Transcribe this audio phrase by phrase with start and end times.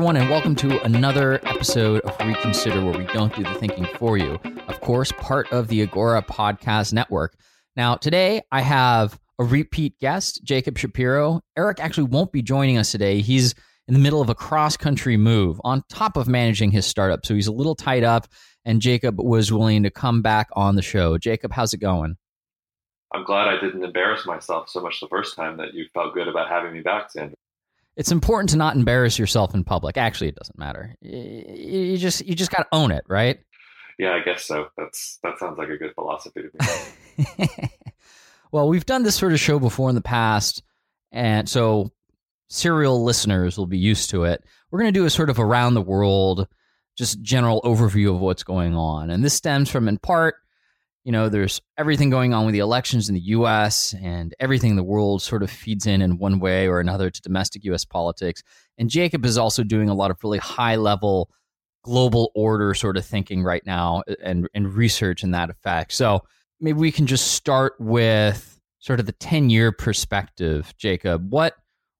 [0.00, 4.16] everyone, and welcome to another episode of Reconsider, where we don't do the thinking for
[4.16, 4.40] you.
[4.66, 7.36] Of course, part of the Agora Podcast Network.
[7.76, 11.42] Now, today I have a repeat guest, Jacob Shapiro.
[11.54, 13.20] Eric actually won't be joining us today.
[13.20, 13.54] He's
[13.88, 17.26] in the middle of a cross country move on top of managing his startup.
[17.26, 18.26] So he's a little tied up,
[18.64, 21.18] and Jacob was willing to come back on the show.
[21.18, 22.16] Jacob, how's it going?
[23.12, 26.26] I'm glad I didn't embarrass myself so much the first time that you felt good
[26.26, 27.34] about having me back, Xander.
[27.96, 29.96] It's important to not embarrass yourself in public.
[29.96, 30.96] Actually, it doesn't matter.
[31.02, 33.40] You just you just got to own it, right?
[33.98, 34.68] Yeah, I guess so.
[34.78, 37.70] That's that sounds like a good philosophy to me.
[38.52, 40.62] well, we've done this sort of show before in the past,
[41.12, 41.92] and so
[42.48, 44.42] serial listeners will be used to it.
[44.70, 46.48] We're going to do a sort of around the world,
[46.96, 50.36] just general overview of what's going on, and this stems from in part
[51.04, 54.76] you know, there's everything going on with the elections in the US and everything in
[54.76, 58.42] the world sort of feeds in in one way or another to domestic US politics.
[58.78, 61.30] And Jacob is also doing a lot of really high level
[61.82, 65.92] global order sort of thinking right now and, and research in that effect.
[65.92, 66.22] So
[66.60, 71.30] maybe we can just start with sort of the 10 year perspective, Jacob.
[71.32, 71.54] What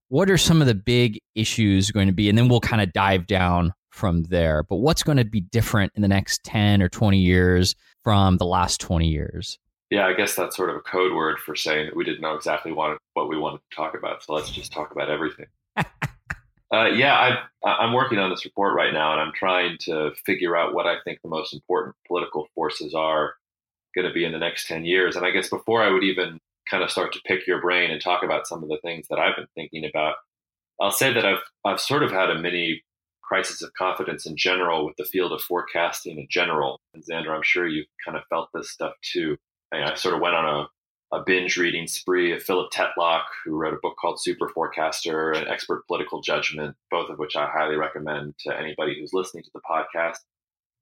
[0.09, 2.29] what are some of the big issues going to be?
[2.29, 4.65] And then we'll kind of dive down from there.
[4.65, 8.47] But what's going to be different in the next 10 or 20 years from the
[8.47, 9.59] last 20 years?
[9.91, 12.35] Yeah, I guess that's sort of a code word for saying that we didn't know
[12.35, 14.23] exactly what, what we wanted to talk about.
[14.23, 15.47] So let's just talk about everything.
[15.77, 20.57] uh, yeah, i I'm working on this report right now, and I'm trying to figure
[20.57, 23.35] out what I think the most important political forces are
[23.95, 25.17] going to be in the next 10 years.
[25.17, 26.39] And I guess before I would even
[26.71, 29.19] kind of start to pick your brain and talk about some of the things that
[29.19, 30.15] I've been thinking about,
[30.81, 32.83] I'll say that I've I've sort of had a mini
[33.31, 36.81] crisis of confidence in general with the field of forecasting in general.
[36.95, 39.37] And Xander, I'm sure you've kind of felt this stuff too.
[39.73, 40.67] I, I sort of went on
[41.13, 45.31] a, a, binge reading spree of Philip Tetlock, who wrote a book called Super Forecaster
[45.31, 49.51] and Expert Political Judgment, both of which I highly recommend to anybody who's listening to
[49.55, 50.19] the podcast.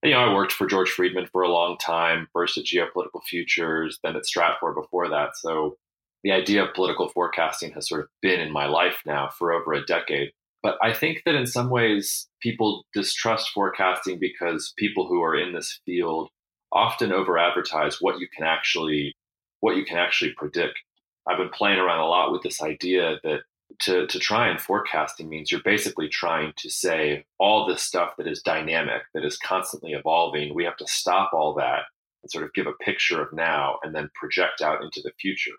[0.03, 3.23] And, you know, I worked for George Friedman for a long time, first at Geopolitical
[3.27, 5.37] Futures, then at Stratfor before that.
[5.37, 5.77] So
[6.25, 9.75] the idea of political forecasting has sort of been in my life now for over
[9.75, 10.31] a decade.
[10.63, 15.53] But I think that in some ways, people distrust forecasting because people who are in
[15.53, 16.31] this field
[16.73, 19.15] often over advertise what you can actually
[19.61, 20.79] what you can actually predict.
[21.27, 23.41] I've been playing around a lot with this idea that
[23.81, 28.29] to, to try and forecasting means you're basically trying to say all this stuff that
[28.29, 31.83] is dynamic, that is constantly evolving, we have to stop all that
[32.23, 35.53] and sort of give a picture of now and then project out into the future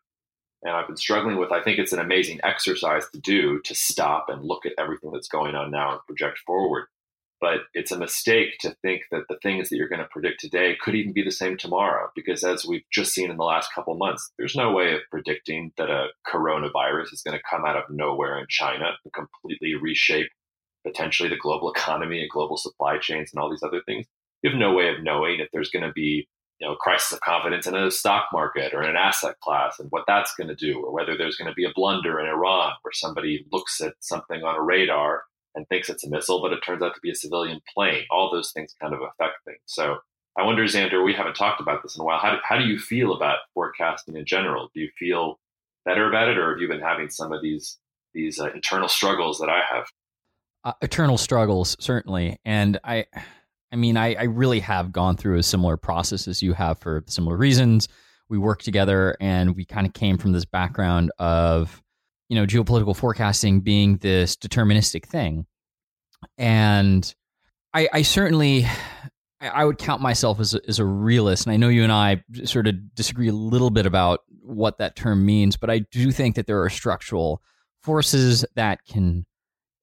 [0.64, 1.52] and I've been struggling with.
[1.52, 5.28] I think it's an amazing exercise to do to stop and look at everything that's
[5.28, 6.86] going on now and project forward.
[7.42, 10.76] But it's a mistake to think that the things that you're going to predict today
[10.82, 13.96] could even be the same tomorrow, because as we've just seen in the last couple
[13.96, 17.90] months, there's no way of predicting that a coronavirus is going to come out of
[17.90, 20.28] nowhere in China and completely reshape
[20.86, 24.06] potentially the global economy and global supply chains and all these other things.
[24.42, 26.28] You have no way of knowing if there's going to be
[26.60, 29.90] you know, crisis of confidence in a stock market or in an asset class and
[29.92, 32.74] what that's going to do, or whether there's going to be a blunder in Iran
[32.82, 35.24] where somebody looks at something on a radar
[35.56, 38.04] and thinks it's a missile, but it turns out to be a civilian plane.
[38.12, 39.60] All those things kind of affect things.
[39.66, 39.98] So
[40.38, 42.20] I wonder, Xander, we haven't talked about this in a while.
[42.20, 44.70] How do, how do you feel about forecasting in general?
[44.74, 45.40] Do you feel
[45.86, 47.78] better about it, or have you been having some of these
[48.14, 49.86] these uh, internal struggles that I have?
[50.64, 53.06] Uh, eternal struggles, certainly, and I
[53.72, 57.04] I mean, I, I really have gone through a similar process as you have for
[57.08, 57.88] similar reasons.
[58.30, 61.82] We worked together and we kind of came from this background of,
[62.30, 65.46] you know, geopolitical forecasting being this deterministic thing.
[66.38, 67.14] And
[67.74, 68.66] I, I certainly
[69.42, 72.24] I would count myself as a, as a realist, and I know you and I
[72.44, 76.36] sort of disagree a little bit about what that term means, but I do think
[76.36, 77.42] that there are structural
[77.82, 79.26] forces that can,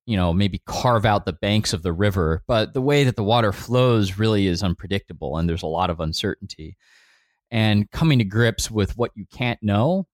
[0.06, 3.24] you know, maybe carve out the banks of the river, but the way that the
[3.24, 6.76] water flows really is unpredictable, and there's a lot of uncertainty.
[7.50, 10.06] And coming to grips with what you can't know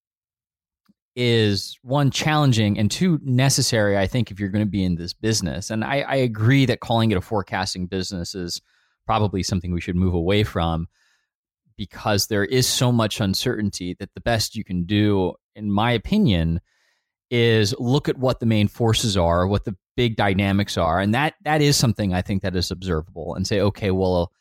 [1.15, 5.12] is one challenging and two necessary i think if you're going to be in this
[5.12, 8.62] business and I, I, agree that calling it a forecasting business is
[9.05, 10.89] probably something we should move away from
[11.77, 16.61] because there is so much uncertainty that the best you can do, in my opinion,
[17.31, 21.35] is look at what the main forces are, what the big dynamics are, and that
[21.44, 24.33] that is something I think that is observable, and say, okay, well,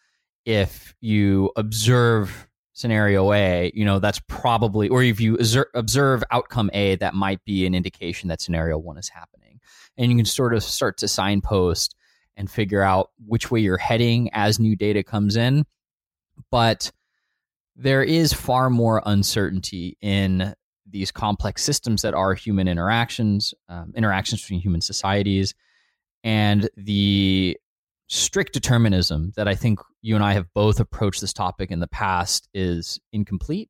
[0.46, 5.38] if you observe scenario A, you know that's probably, or if you
[5.74, 9.60] observe outcome A, that might be an indication that scenario one is happening,
[9.98, 11.96] and you can sort of start to signpost
[12.38, 15.66] and figure out which way you're heading as new data comes in.
[16.50, 16.92] But
[17.76, 20.54] there is far more uncertainty in
[20.92, 25.54] these complex systems that are human interactions, um, interactions between human societies,
[26.24, 27.58] and the
[28.08, 31.88] strict determinism that I think you and I have both approached this topic in the
[31.88, 33.70] past is incomplete.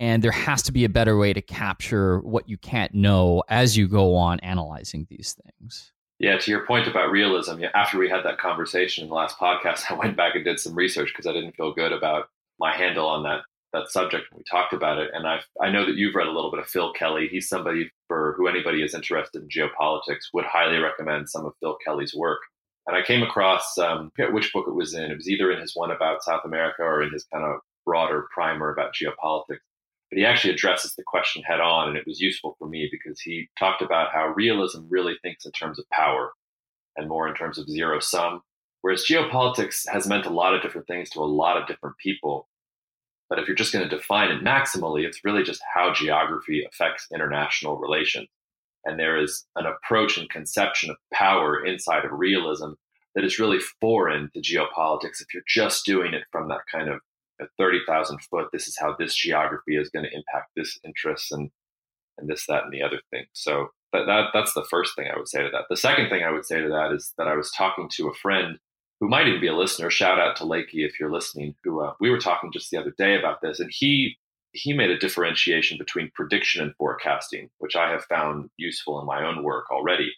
[0.00, 3.76] And there has to be a better way to capture what you can't know as
[3.76, 5.92] you go on analyzing these things.
[6.18, 9.38] Yeah, to your point about realism, yeah, after we had that conversation in the last
[9.38, 12.28] podcast, I went back and did some research because I didn't feel good about
[12.58, 13.42] my handle on that
[13.74, 14.26] that subject.
[14.30, 16.60] And we talked about it, and I I know that you've read a little bit
[16.60, 17.28] of Phil Kelly.
[17.30, 21.76] He's somebody for who anybody is interested in geopolitics would highly recommend some of Phil
[21.84, 22.40] Kelly's work.
[22.86, 25.10] And I came across um, which book it was in.
[25.10, 28.26] It was either in his one about South America or in his kind of broader
[28.34, 29.60] primer about geopolitics
[30.14, 31.88] but he actually addresses the question head on.
[31.88, 35.50] And it was useful for me because he talked about how realism really thinks in
[35.50, 36.32] terms of power
[36.96, 38.40] and more in terms of zero sum.
[38.82, 42.46] Whereas geopolitics has meant a lot of different things to a lot of different people.
[43.28, 47.06] But if you're just going to define it maximally, it's really just how geography affects
[47.12, 48.28] international relations.
[48.84, 52.72] And there is an approach and conception of power inside of realism
[53.14, 57.00] that is really foreign to geopolitics if you're just doing it from that kind of
[57.58, 61.50] 30,000 foot, this is how this geography is going to impact this interest and,
[62.18, 63.24] and this, that, and the other thing.
[63.32, 65.64] So that, that, that's the first thing I would say to that.
[65.68, 68.14] The second thing I would say to that is that I was talking to a
[68.14, 68.58] friend
[69.00, 69.90] who might even be a listener.
[69.90, 71.54] Shout out to Lakey if you're listening.
[71.64, 74.16] Who uh, we were talking just the other day about this, and he
[74.52, 79.24] he made a differentiation between prediction and forecasting, which I have found useful in my
[79.24, 80.12] own work already.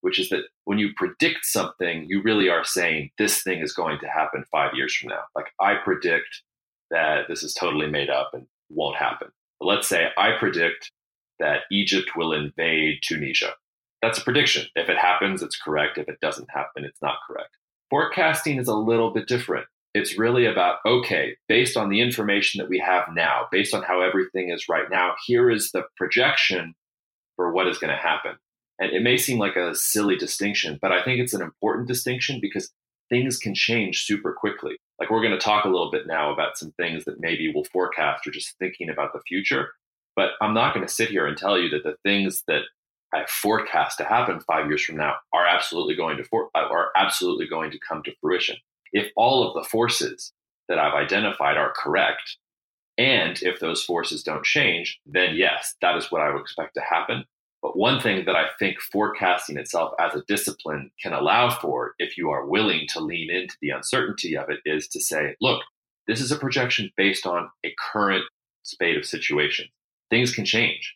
[0.00, 3.98] Which is that when you predict something, you really are saying this thing is going
[4.00, 5.22] to happen five years from now.
[5.34, 6.42] Like I predict
[6.90, 9.28] that this is totally made up and won't happen.
[9.58, 10.90] But let's say I predict
[11.38, 13.54] that Egypt will invade Tunisia.
[14.02, 14.66] That's a prediction.
[14.74, 15.96] If it happens, it's correct.
[15.96, 17.56] If it doesn't happen, it's not correct.
[17.90, 19.66] Forecasting is a little bit different.
[19.94, 24.00] It's really about, okay, based on the information that we have now, based on how
[24.00, 26.74] everything is right now, here is the projection
[27.36, 28.36] for what is going to happen.
[28.80, 32.40] And it may seem like a silly distinction, but I think it's an important distinction
[32.40, 32.72] because
[33.08, 34.76] things can change super quickly.
[34.98, 37.64] Like we're going to talk a little bit now about some things that maybe we'll
[37.64, 39.68] forecast or just thinking about the future.
[40.16, 42.62] But I'm not going to sit here and tell you that the things that
[43.28, 47.70] forecast to happen five years from now are absolutely going to for, are absolutely going
[47.70, 48.56] to come to fruition.
[48.92, 50.32] If all of the forces
[50.68, 52.36] that I've identified are correct,
[52.96, 56.80] and if those forces don't change, then yes, that is what I would expect to
[56.80, 57.24] happen.
[57.60, 62.18] But one thing that I think forecasting itself as a discipline can allow for, if
[62.18, 65.62] you are willing to lean into the uncertainty of it, is to say, look,
[66.06, 68.24] this is a projection based on a current
[68.62, 69.70] spate of situations.
[70.10, 70.94] Things can change.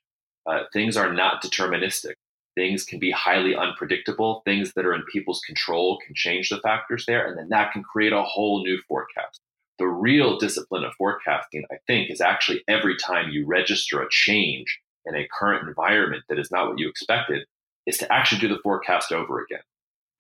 [0.48, 2.14] Uh, things are not deterministic.
[2.56, 4.42] Things can be highly unpredictable.
[4.44, 7.82] Things that are in people's control can change the factors there, and then that can
[7.82, 9.40] create a whole new forecast.
[9.78, 14.80] The real discipline of forecasting, I think, is actually every time you register a change
[15.06, 17.44] in a current environment that is not what you expected
[17.86, 19.62] is to actually do the forecast over again.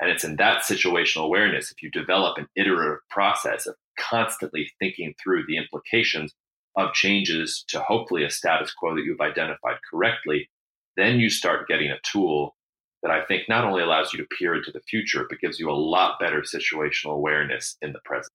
[0.00, 5.14] And it's in that situational awareness, if you develop an iterative process of constantly thinking
[5.20, 6.32] through the implications
[6.78, 10.48] of changes to hopefully a status quo that you've identified correctly,
[10.96, 12.54] then you start getting a tool
[13.02, 15.70] that I think not only allows you to peer into the future, but gives you
[15.70, 18.32] a lot better situational awareness in the present.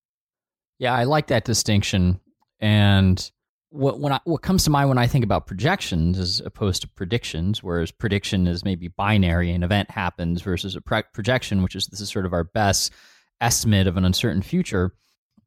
[0.77, 2.19] Yeah, I like that distinction.
[2.59, 3.31] And
[3.69, 6.87] what when I, what comes to mind when I think about projections as opposed to
[6.87, 12.01] predictions, whereas prediction is maybe binary, an event happens versus a projection, which is this
[12.01, 12.91] is sort of our best
[13.41, 14.93] estimate of an uncertain future.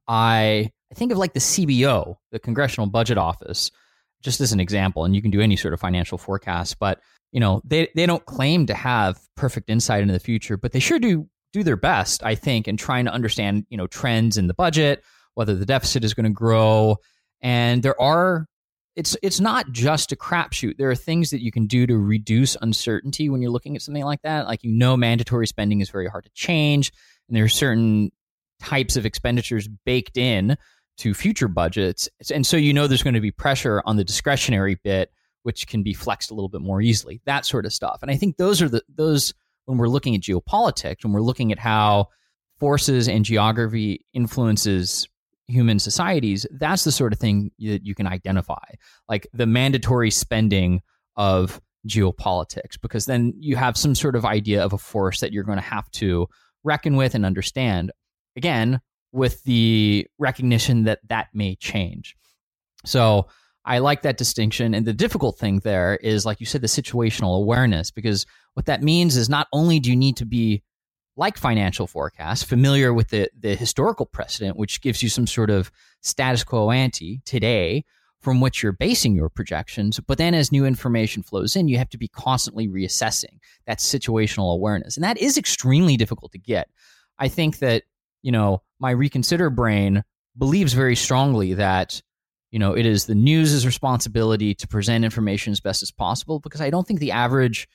[0.08, 3.70] I I think of like the CBO, the Congressional Budget Office,
[4.22, 7.00] just as an example, and you can do any sort of financial forecast, but
[7.32, 10.80] you know they they don't claim to have perfect insight into the future, but they
[10.80, 14.46] sure do do their best, I think, in trying to understand, you know, trends in
[14.46, 15.02] the budget,
[15.34, 16.96] whether the deficit is going to grow.
[17.40, 18.46] And there are
[18.94, 20.78] it's it's not just a crapshoot.
[20.78, 24.04] There are things that you can do to reduce uncertainty when you're looking at something
[24.04, 24.46] like that.
[24.46, 26.92] Like you know, mandatory spending is very hard to change,
[27.28, 28.10] and there are certain
[28.60, 30.56] types of expenditures baked in
[30.98, 34.76] to future budgets, and so you know there's going to be pressure on the discretionary
[34.82, 35.10] bit,
[35.42, 37.20] which can be flexed a little bit more easily.
[37.26, 37.98] That sort of stuff.
[38.02, 39.34] And I think those are the those
[39.66, 42.08] when we're looking at geopolitics, when we're looking at how
[42.58, 45.06] forces and geography influences
[45.48, 48.64] human societies, that's the sort of thing that you can identify,
[49.08, 50.82] like the mandatory spending
[51.16, 55.44] of geopolitics, because then you have some sort of idea of a force that you're
[55.44, 56.26] going to have to
[56.64, 57.92] reckon with and understand.
[58.36, 58.80] Again,
[59.12, 62.16] with the recognition that that may change.
[62.84, 63.26] So
[63.64, 64.74] I like that distinction.
[64.74, 68.82] And the difficult thing there is, like you said, the situational awareness, because what that
[68.82, 70.62] means is not only do you need to be
[71.16, 75.72] like financial forecasts, familiar with the, the historical precedent, which gives you some sort of
[76.02, 77.84] status quo ante today
[78.20, 79.98] from which you're basing your projections.
[80.00, 84.52] But then as new information flows in, you have to be constantly reassessing that situational
[84.52, 84.96] awareness.
[84.96, 86.68] And that is extremely difficult to get.
[87.18, 87.84] I think that,
[88.26, 90.02] you know, my reconsider brain
[90.36, 92.02] believes very strongly that,
[92.50, 96.60] you know, it is the news's responsibility to present information as best as possible because
[96.60, 97.68] I don't think the average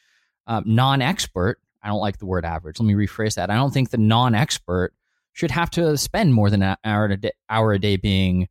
[0.47, 2.79] um, non expert I don't like the word average.
[2.79, 3.49] Let me rephrase that.
[3.49, 4.93] I don't think the non-expert
[5.33, 8.47] should have to spend more than an hour a day, hour a day being,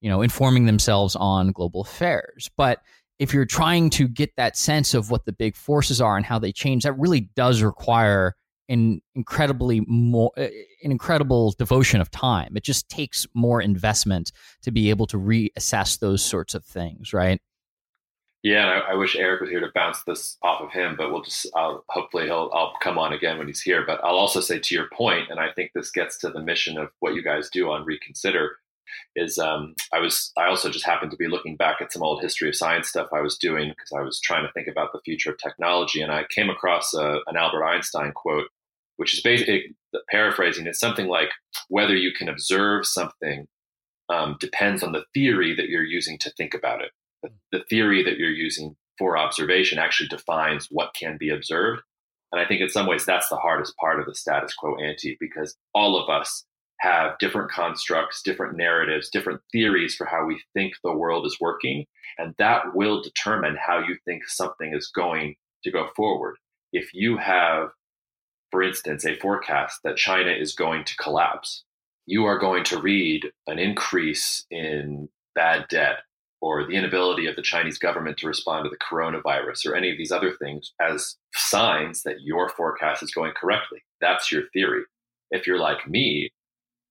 [0.00, 2.50] you know, informing themselves on global affairs.
[2.56, 2.80] But
[3.18, 6.38] if you're trying to get that sense of what the big forces are and how
[6.38, 8.34] they change, that really does require
[8.70, 10.42] an incredibly more uh,
[10.82, 12.56] an incredible devotion of time.
[12.56, 17.40] It just takes more investment to be able to reassess those sorts of things, right?
[18.42, 21.22] Yeah, I, I, wish Eric was here to bounce this off of him, but we'll
[21.22, 23.84] just I'll, hopefully he'll I'll come on again when he's here.
[23.86, 26.78] But I'll also say to your point, and I think this gets to the mission
[26.78, 28.56] of what you guys do on Reconsider.
[29.14, 32.22] Is um, I was I also just happened to be looking back at some old
[32.22, 35.00] history of science stuff I was doing because I was trying to think about the
[35.04, 38.46] future of technology, and I came across a, an Albert Einstein quote,
[39.00, 39.74] which is basically
[40.10, 40.66] paraphrasing.
[40.66, 41.30] It's something like
[41.68, 43.46] whether you can observe something
[44.08, 46.90] um, depends on the theory that you're using to think about it
[47.52, 51.82] the theory that you're using for observation actually defines what can be observed.
[52.32, 55.16] And I think in some ways that's the hardest part of the status quo ante
[55.18, 56.44] because all of us
[56.80, 61.84] have different constructs, different narratives, different theories for how we think the world is working.
[62.18, 66.36] And that will determine how you think something is going to go forward.
[66.72, 67.68] If you have,
[68.50, 71.64] for instance, a forecast that China is going to collapse,
[72.06, 75.98] you are going to read an increase in bad debt
[76.40, 79.98] or the inability of the Chinese government to respond to the coronavirus or any of
[79.98, 83.82] these other things as signs that your forecast is going correctly.
[84.00, 84.82] That's your theory.
[85.30, 86.32] If you're like me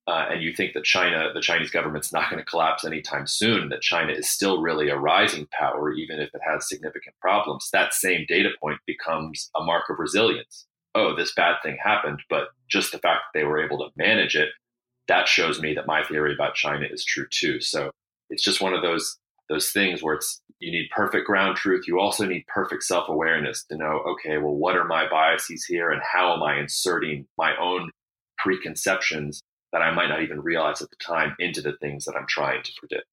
[0.08, 3.70] uh, and you think that China, the Chinese government's not going to collapse anytime soon,
[3.70, 7.94] that China is still really a rising power, even if it has significant problems, that
[7.94, 10.66] same data point becomes a mark of resilience.
[11.00, 14.36] Oh, this bad thing happened, but just the fact that they were able to manage
[14.36, 14.50] it,
[15.08, 17.62] that shows me that my theory about China is true too.
[17.62, 17.92] So
[18.30, 21.86] it's just one of those those things where it's you need perfect ground truth.
[21.88, 25.90] You also need perfect self awareness to know, okay, well, what are my biases here,
[25.90, 27.92] and how am I inserting my own
[28.38, 29.42] preconceptions
[29.72, 32.64] that I might not even realize at the time into the things that I'm trying
[32.64, 33.06] to predict.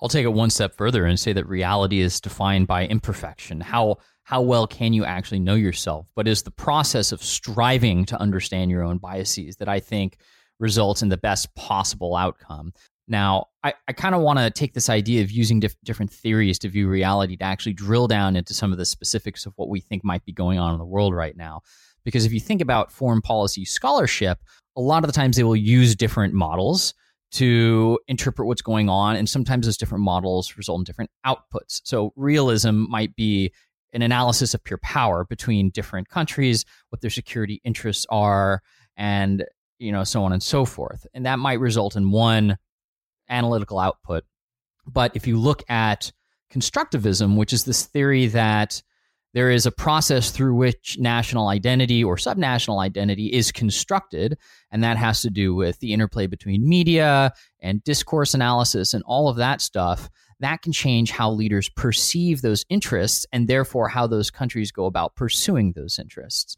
[0.00, 3.60] I'll take it one step further and say that reality is defined by imperfection.
[3.60, 3.96] How
[4.28, 6.06] how well can you actually know yourself?
[6.14, 10.18] But is the process of striving to understand your own biases that I think
[10.58, 12.74] results in the best possible outcome.
[13.06, 16.58] Now, I, I kind of want to take this idea of using dif- different theories
[16.58, 19.80] to view reality to actually drill down into some of the specifics of what we
[19.80, 21.62] think might be going on in the world right now.
[22.04, 24.40] Because if you think about foreign policy scholarship,
[24.76, 26.92] a lot of the times they will use different models
[27.30, 29.16] to interpret what's going on.
[29.16, 31.80] And sometimes those different models result in different outputs.
[31.84, 33.52] So realism might be
[33.92, 38.62] an analysis of pure power between different countries, what their security interests are,
[38.96, 39.44] and
[39.78, 41.06] you know so on and so forth.
[41.14, 42.58] And that might result in one
[43.28, 44.24] analytical output.
[44.86, 46.12] But if you look at
[46.52, 48.82] constructivism, which is this theory that
[49.34, 54.38] there is a process through which national identity or subnational identity is constructed,
[54.70, 59.28] and that has to do with the interplay between media and discourse analysis and all
[59.28, 60.08] of that stuff.
[60.40, 65.16] That can change how leaders perceive those interests and therefore how those countries go about
[65.16, 66.56] pursuing those interests.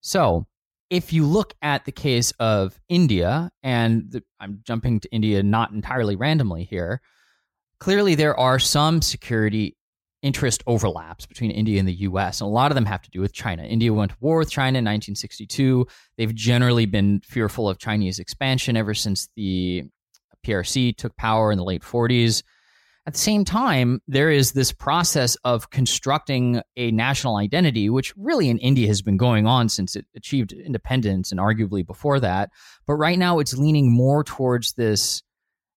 [0.00, 0.46] So,
[0.90, 5.72] if you look at the case of India, and the, I'm jumping to India not
[5.72, 7.00] entirely randomly here,
[7.78, 9.76] clearly there are some security
[10.22, 12.40] interest overlaps between India and the US.
[12.40, 13.64] And a lot of them have to do with China.
[13.64, 15.86] India went to war with China in 1962.
[16.16, 19.84] They've generally been fearful of Chinese expansion ever since the
[20.46, 22.42] PRC took power in the late 40s.
[23.04, 28.48] At the same time, there is this process of constructing a national identity, which really
[28.48, 32.50] in India has been going on since it achieved independence and arguably before that.
[32.86, 35.24] But right now, it's leaning more towards this,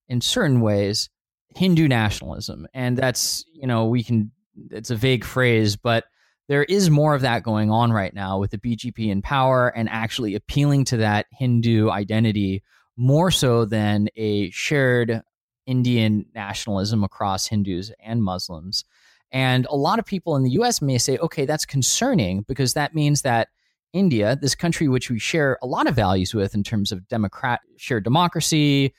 [0.07, 1.09] in certain ways,
[1.55, 2.67] Hindu nationalism.
[2.75, 4.31] And that's, you know, we can,
[4.69, 6.05] it's a vague phrase, but
[6.47, 9.89] there is more of that going on right now with the BJP in power and
[9.89, 12.61] actually appealing to that Hindu identity
[12.97, 15.23] more so than a shared
[15.65, 18.83] Indian nationalism across Hindus and Muslims.
[19.31, 22.95] And a lot of people in the US may say, okay, that's concerning because that
[22.95, 23.49] means that
[23.93, 27.61] India, this country which we share a lot of values with in terms of democrat
[27.77, 28.93] shared democracy,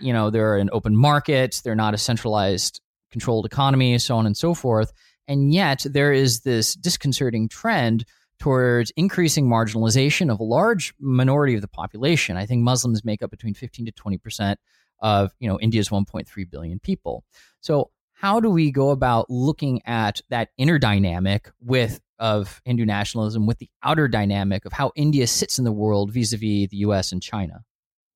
[0.00, 4.36] you know, they're an open market, they're not a centralized controlled economy, so on and
[4.36, 4.92] so forth.
[5.26, 8.04] And yet there is this disconcerting trend
[8.38, 12.36] towards increasing marginalization of a large minority of the population.
[12.36, 14.60] I think Muslims make up between 15 to 20 percent
[15.00, 17.24] of you know India's 1.3 billion people.
[17.60, 23.46] So how do we go about looking at that inner dynamic with of Hindu nationalism
[23.46, 27.22] with the outer dynamic of how India sits in the world vis-a-vis the US and
[27.22, 27.64] China?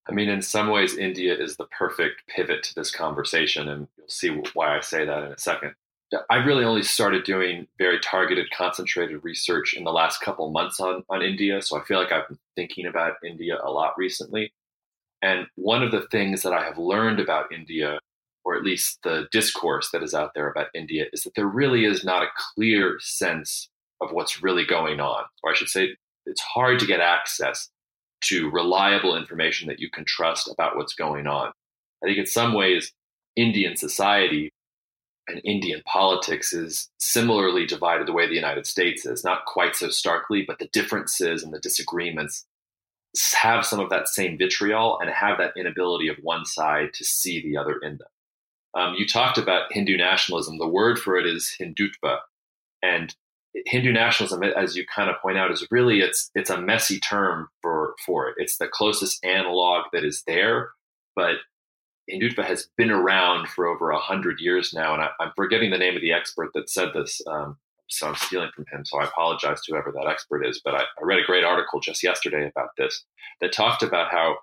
[0.09, 4.09] I mean, in some ways, India is the perfect pivot to this conversation, and you'll
[4.09, 5.75] see why I say that in a second.
[6.29, 11.05] I really only started doing very targeted, concentrated research in the last couple months on,
[11.09, 11.63] on India.
[11.63, 14.53] So I feel like I've been thinking about India a lot recently.
[15.23, 18.01] And one of the things that I have learned about India,
[18.45, 21.85] or at least the discourse that is out there about India, is that there really
[21.85, 23.69] is not a clear sense
[24.01, 25.25] of what's really going on.
[25.45, 27.69] Or I should say, it's hard to get access
[28.25, 31.53] to reliable information that you can trust about what's going on.
[32.03, 32.93] I think in some ways,
[33.37, 34.53] Indian society
[35.29, 39.89] and Indian politics is similarly divided the way the United States is, not quite so
[39.89, 42.45] starkly, but the differences and the disagreements
[43.41, 47.43] have some of that same vitriol and have that inability of one side to see
[47.43, 48.09] the other in them.
[48.75, 50.59] Um, you talked about Hindu nationalism.
[50.59, 52.19] The word for it is Hindutva,
[52.83, 53.15] and
[53.67, 57.49] Hindu nationalism, as you kind of point out, is really it's it's a messy term
[57.61, 58.37] for for it.
[58.39, 60.71] It's the closest analog that is there,
[61.15, 61.37] but
[62.11, 65.79] Hindutva has been around for over a hundred years now, and I, am forgetting the
[65.79, 67.21] name of the expert that said this.
[67.27, 67.59] Um,
[67.99, 68.85] so I'm stealing from him.
[68.85, 70.61] So I apologize to whoever that expert is.
[70.65, 73.05] But I, I read a great article just yesterday about this
[73.41, 74.37] that talked about how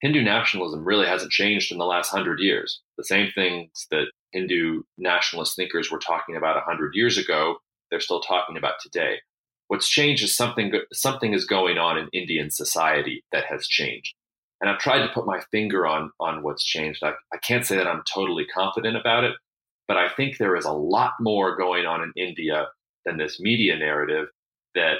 [0.00, 2.80] Hindu nationalism really hasn't changed in the last hundred years.
[2.98, 7.56] The same things that Hindu nationalist thinkers were talking about hundred years ago,
[7.90, 9.16] they're still talking about today.
[9.68, 14.14] What's changed is something something is going on in Indian society that has changed.
[14.60, 17.02] And I've tried to put my finger on on what's changed.
[17.02, 19.34] I, I can't say that I'm totally confident about it,
[19.88, 22.68] but I think there is a lot more going on in India
[23.04, 24.28] than this media narrative
[24.74, 24.98] that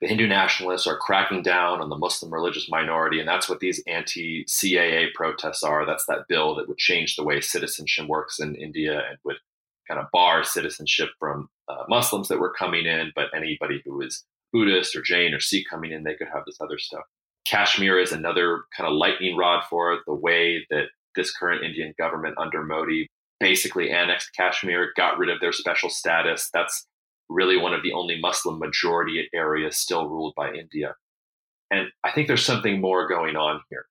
[0.00, 3.82] the Hindu nationalists are cracking down on the Muslim religious minority, and that's what these
[3.86, 5.86] anti CAA protests are.
[5.86, 9.36] That's that bill that would change the way citizenship works in India and would
[9.88, 14.24] kind of bar citizenship from uh, Muslims that were coming in, but anybody who is
[14.52, 17.04] Buddhist or Jain or Sikh coming in, they could have this other stuff.
[17.46, 20.00] Kashmir is another kind of lightning rod for it.
[20.06, 23.08] The way that this current Indian government under Modi
[23.40, 26.50] basically annexed Kashmir, got rid of their special status.
[26.52, 26.86] That's
[27.28, 30.94] really one of the only Muslim majority areas still ruled by India.
[31.70, 33.86] And I think there's something more going on here.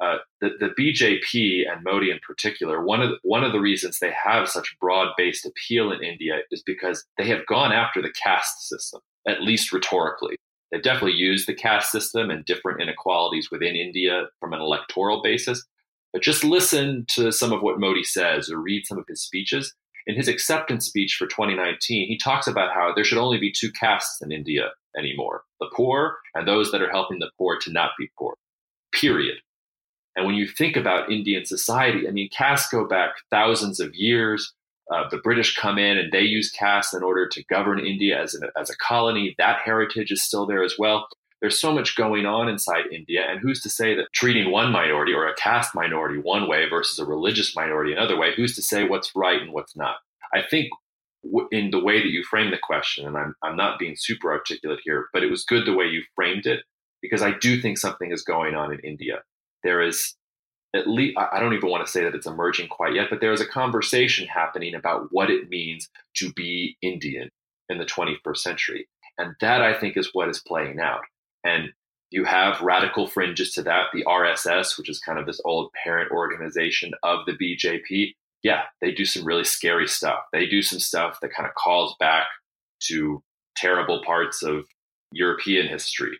[0.00, 3.98] Uh, the, the BJP and Modi in particular, one of the, one of the reasons
[3.98, 8.68] they have such broad-based appeal in India is because they have gone after the caste
[8.68, 10.36] system, at least rhetorically.
[10.70, 15.64] They've definitely used the caste system and different inequalities within India from an electoral basis.
[16.12, 19.74] But just listen to some of what Modi says or read some of his speeches,
[20.08, 23.70] in his acceptance speech for 2019, he talks about how there should only be two
[23.70, 27.90] castes in India anymore the poor and those that are helping the poor to not
[27.98, 28.34] be poor,
[28.92, 29.36] period.
[30.16, 34.54] And when you think about Indian society, I mean, castes go back thousands of years.
[34.90, 38.34] Uh, the British come in and they use castes in order to govern India as,
[38.34, 39.34] a as a colony.
[39.36, 41.08] That heritage is still there as well.
[41.40, 45.12] There's so much going on inside India, and who's to say that treating one minority
[45.12, 48.84] or a caste minority one way versus a religious minority another way, who's to say
[48.84, 49.96] what's right and what's not?
[50.34, 50.68] I think
[51.52, 54.80] in the way that you framed the question, and I'm, I'm not being super articulate
[54.84, 56.60] here, but it was good the way you framed it
[57.02, 59.22] because I do think something is going on in India.
[59.62, 60.14] There is
[60.74, 63.32] at least, I don't even want to say that it's emerging quite yet, but there
[63.32, 67.30] is a conversation happening about what it means to be Indian
[67.68, 68.86] in the 21st century.
[69.16, 71.00] And that I think is what is playing out.
[71.48, 71.70] And
[72.10, 76.10] you have radical fringes to that, the RSS, which is kind of this old parent
[76.10, 80.20] organization of the BJP, yeah, they do some really scary stuff.
[80.32, 82.26] They do some stuff that kind of calls back
[82.84, 83.22] to
[83.56, 84.64] terrible parts of
[85.12, 86.18] European history.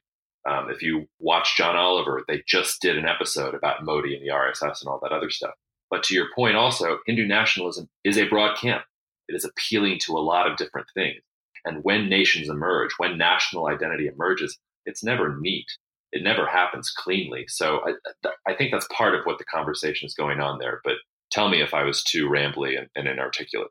[0.48, 4.32] Um, if you watch John Oliver, they just did an episode about Modi and the
[4.32, 5.54] RSS and all that other stuff.
[5.90, 8.82] But to your point, also, Hindu nationalism is a broad camp.
[9.28, 11.20] It is appealing to a lot of different things.
[11.64, 14.58] And when nations emerge, when national identity emerges,
[14.88, 15.66] it's never neat.
[16.10, 17.44] It never happens cleanly.
[17.48, 20.80] So I, I think that's part of what the conversation is going on there.
[20.82, 20.94] But
[21.30, 23.68] tell me if I was too rambly and, and inarticulate.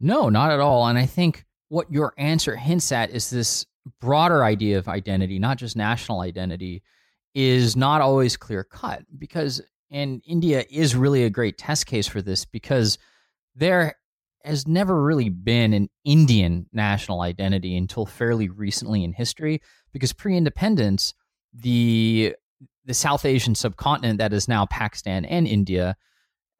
[0.00, 0.86] No, not at all.
[0.86, 3.66] And I think what your answer hints at is this
[4.00, 6.82] broader idea of identity, not just national identity,
[7.34, 12.22] is not always clear cut because and India is really a great test case for
[12.22, 12.98] this because
[13.54, 13.96] there
[14.44, 19.60] has never really been an Indian national identity until fairly recently in history
[19.92, 21.14] because pre-independence
[21.54, 22.34] the
[22.84, 25.96] the South Asian subcontinent that is now Pakistan and India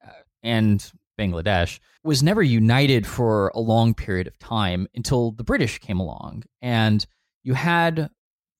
[0.06, 0.10] uh,
[0.42, 5.98] and Bangladesh was never united for a long period of time until the British came
[5.98, 6.44] along.
[6.60, 7.04] And
[7.42, 8.10] you had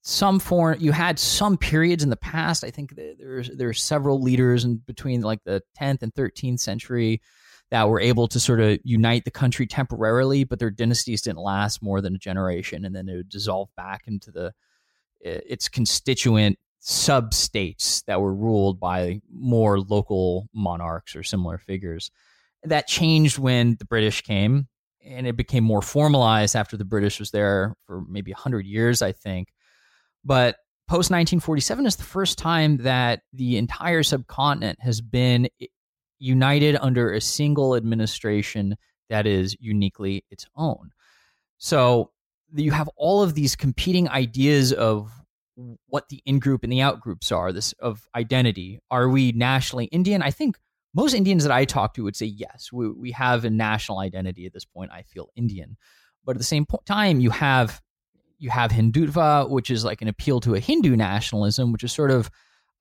[0.03, 4.65] some foreign you had some periods in the past i think there's there's several leaders
[4.65, 7.21] in between like the 10th and 13th century
[7.73, 11.83] that were able to sort of unite the country temporarily but their dynasties didn't last
[11.83, 14.53] more than a generation and then it would dissolve back into the
[15.23, 22.11] its constituent sub states that were ruled by more local monarchs or similar figures.
[22.65, 24.69] That changed when the british came
[25.03, 29.13] and it became more formalized after the british was there for maybe 100 years i
[29.13, 29.49] think.
[30.27, 30.57] But
[30.89, 35.49] post 1947 is the first time that the entire subcontinent has been
[36.23, 38.77] united under a single administration
[39.11, 40.93] that is uniquely its own.
[41.59, 42.13] So
[42.55, 45.11] you have all of these competing ideas of
[45.87, 48.79] what the in group and the out groups are this of identity.
[48.91, 50.23] Are we nationally indian?
[50.23, 50.59] I think
[50.95, 52.71] most indians that i talk to would say yes.
[52.73, 54.91] We, we have a national identity at this point.
[54.93, 55.77] I feel indian.
[56.25, 57.83] But at the same time you have
[58.39, 62.11] you have Hindutva, which is like an appeal to a Hindu nationalism, which is sort
[62.11, 62.31] of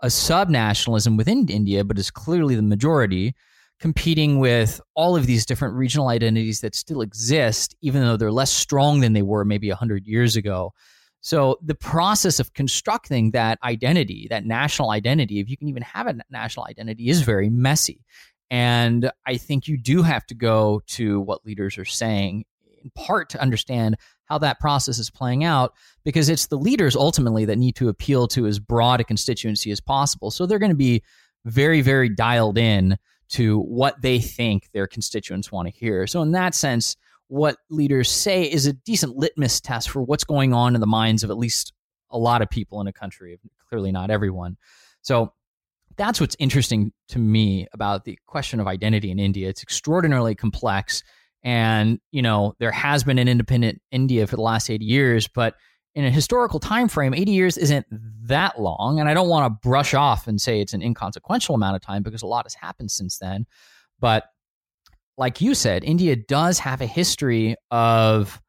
[0.02, 3.36] a sub nationalism within India, but is clearly the majority,
[3.80, 8.52] competing with all of these different regional identities that still exist, even though they're less
[8.52, 10.74] strong than they were maybe 100 years ago.
[11.22, 16.08] So the process of constructing that identity, that national identity, if you can even have
[16.08, 18.04] a national identity, is very messy.
[18.50, 22.44] And I think you do have to go to what leaders are saying
[22.84, 27.46] in part to understand how that process is playing out because it's the leaders ultimately
[27.46, 30.32] that need to appeal to as broad a constituency as possible.
[30.32, 31.04] So they're going to be
[31.46, 32.98] very, very dialed in
[33.30, 36.06] to what they think their constituents want to hear.
[36.06, 40.54] So, in that sense, what leaders say is a decent litmus test for what's going
[40.54, 41.74] on in the minds of at least
[42.10, 43.40] a lot of people in a country,
[43.70, 44.58] clearly not everyone.
[45.02, 45.34] So,
[45.98, 49.50] that's what's interesting to me about the question of identity in India.
[49.50, 51.04] It's extraordinarily complex
[51.44, 55.56] and you know there has been an independent india for the last 80 years but
[55.96, 59.00] in a historical time frame 80 years isn't that long.
[59.00, 62.04] And i don't want to brush off and say it's an inconsequential amount of time
[62.04, 63.46] because a lot has happened since then.
[64.00, 64.26] But
[65.18, 68.42] like you said india does have a history of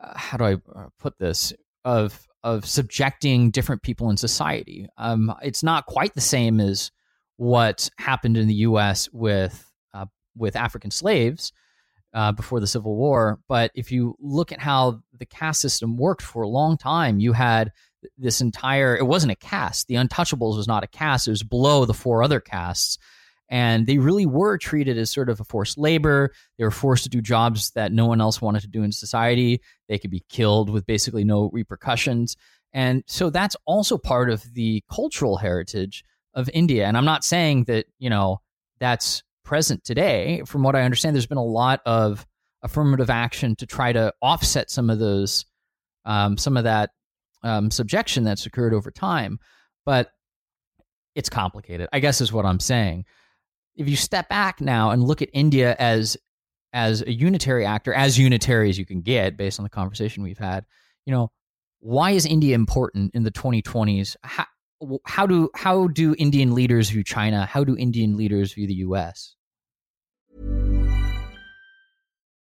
[0.00, 1.52] uh, how do i uh, put this?
[1.84, 4.86] Of of subjecting different people in society.
[4.96, 6.92] Um, it's not quite the same as
[7.36, 11.52] what happened in the us with uh, with african slaves
[12.18, 13.38] uh, before the Civil War.
[13.46, 17.32] But if you look at how the caste system worked for a long time, you
[17.32, 17.70] had
[18.16, 19.86] this entire, it wasn't a caste.
[19.86, 22.98] The Untouchables was not a caste, it was below the four other castes.
[23.48, 26.32] And they really were treated as sort of a forced labor.
[26.58, 29.62] They were forced to do jobs that no one else wanted to do in society.
[29.88, 32.36] They could be killed with basically no repercussions.
[32.72, 36.04] And so that's also part of the cultural heritage
[36.34, 36.84] of India.
[36.84, 38.40] And I'm not saying that, you know,
[38.80, 42.26] that's present today, from what I understand, there's been a lot of
[42.62, 45.46] affirmative action to try to offset some of those,
[46.04, 46.90] um, some of that
[47.42, 49.38] um, subjection that's occurred over time.
[49.86, 50.10] But
[51.14, 53.06] it's complicated, I guess, is what I'm saying.
[53.74, 56.18] If you step back now and look at India as
[56.74, 60.36] as a unitary actor, as unitary as you can get, based on the conversation we've
[60.36, 60.66] had,
[61.06, 61.32] you know,
[61.80, 64.14] why is India important in the 2020s?
[64.22, 64.44] How,
[65.06, 67.46] how do how do Indian leaders view China?
[67.46, 69.36] How do Indian leaders view the U.S.?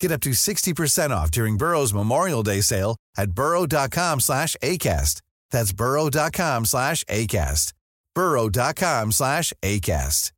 [0.00, 5.22] Get up to 60% off during Burrow's Memorial Day sale at burrow.com slash ACAST.
[5.50, 7.72] That's burrow.com slash ACAST.
[8.14, 10.32] burrow.com slash ACAST.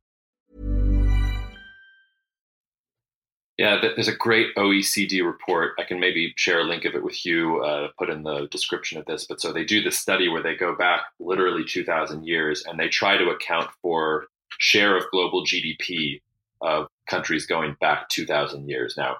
[3.59, 5.73] Yeah, there's a great OECD report.
[5.77, 8.97] I can maybe share a link of it with you, uh, put in the description
[8.97, 9.25] of this.
[9.27, 12.87] But so they do this study where they go back literally 2,000 years and they
[12.87, 14.27] try to account for
[14.59, 16.21] share of global GDP
[16.61, 18.95] of countries going back 2,000 years.
[18.97, 19.17] Now,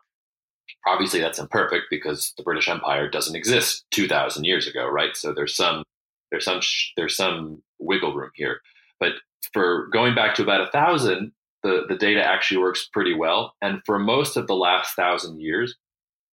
[0.88, 5.16] obviously that's imperfect because the British Empire doesn't exist 2,000 years ago, right?
[5.16, 5.84] So there's some
[6.32, 6.62] there's some
[6.96, 8.62] there's some wiggle room here.
[9.00, 9.14] But
[9.54, 11.32] for going back to about a thousand,
[11.64, 13.54] the, the data actually works pretty well.
[13.62, 15.76] And for most of the last thousand years,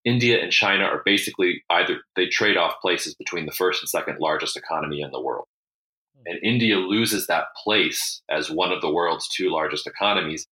[0.05, 4.19] India and China are basically either they trade off places between the first and second
[4.21, 5.47] largest economy in the world.
[6.17, 6.23] Hmm.
[6.27, 10.47] And India loses that place as one of the world's two largest economies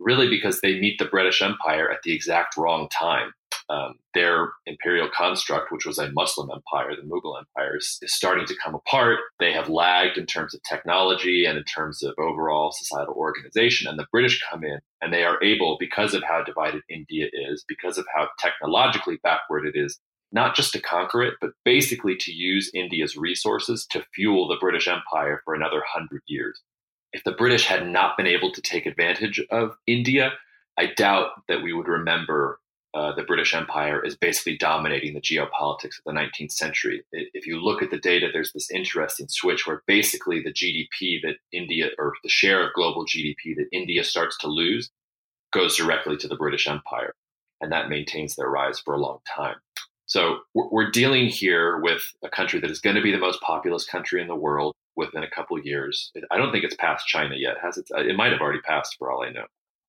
[0.00, 3.32] really because they meet the British Empire at the exact wrong time.
[3.68, 8.46] Um, their imperial construct, which was a Muslim empire, the Mughal Empire, is, is, starting
[8.46, 9.18] to come apart.
[9.38, 13.88] They have lagged in terms of technology and in terms of overall societal organization.
[13.88, 17.64] And the British come in and they are able, because of how divided India is,
[17.68, 20.00] because of how technologically backward it is,
[20.32, 24.88] not just to conquer it, but basically to use India's resources to fuel the British
[24.88, 26.60] Empire for another hundred years
[27.12, 30.32] if the British had not been able to take advantage of India,
[30.78, 32.60] I doubt that we would remember
[32.92, 37.04] uh, the British Empire as basically dominating the geopolitics of the 19th century.
[37.12, 41.36] If you look at the data, there's this interesting switch where basically the GDP that
[41.52, 44.90] India, or the share of global GDP that India starts to lose,
[45.52, 47.14] goes directly to the British Empire.
[47.60, 49.56] And that maintains their rise for a long time.
[50.06, 53.84] So we're dealing here with a country that is going to be the most populous
[53.84, 56.10] country in the world within a couple years.
[56.30, 57.56] I don't think it's past China yet.
[57.62, 57.86] Has it?
[57.90, 59.46] It might have already passed for all I know,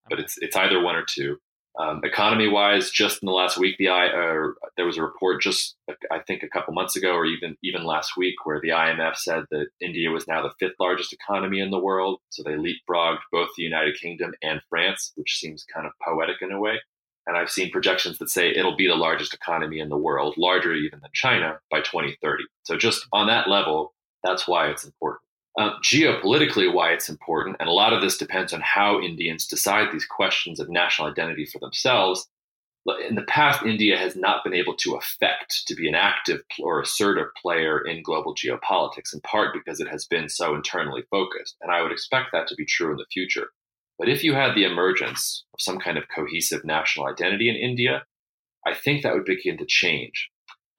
[0.09, 1.37] but it's it's either one or two.
[1.79, 5.41] Um, economy wise, just in the last week, the I uh, there was a report
[5.41, 5.77] just
[6.11, 9.45] I think a couple months ago, or even even last week, where the IMF said
[9.51, 12.19] that India was now the fifth largest economy in the world.
[12.29, 16.51] So they leapfrogged both the United Kingdom and France, which seems kind of poetic in
[16.51, 16.79] a way.
[17.25, 20.73] And I've seen projections that say it'll be the largest economy in the world, larger
[20.73, 22.43] even than China by 2030.
[22.63, 25.21] So just on that level, that's why it's important.
[25.59, 29.91] Uh, geopolitically, why it's important, and a lot of this depends on how Indians decide
[29.91, 32.27] these questions of national identity for themselves.
[33.07, 36.81] In the past, India has not been able to affect to be an active or
[36.81, 41.57] assertive player in global geopolitics, in part because it has been so internally focused.
[41.61, 43.49] And I would expect that to be true in the future.
[43.99, 48.03] But if you had the emergence of some kind of cohesive national identity in India,
[48.65, 50.30] I think that would begin to change.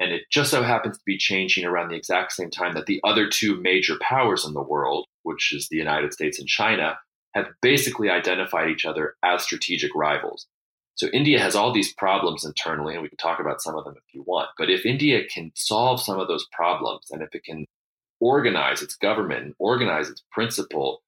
[0.02, 3.00] And it just so happens to be changing around the exact same time that the
[3.04, 6.98] other two major powers in the world, which is the United States and China,
[7.34, 10.48] have basically identified each other as strategic rivals.
[10.96, 13.94] So India has all these problems internally, and we can talk about some of them
[13.96, 14.48] if you want.
[14.58, 17.66] But if India can solve some of those problems, and if it can
[18.18, 21.02] organize its government, and organize its principle,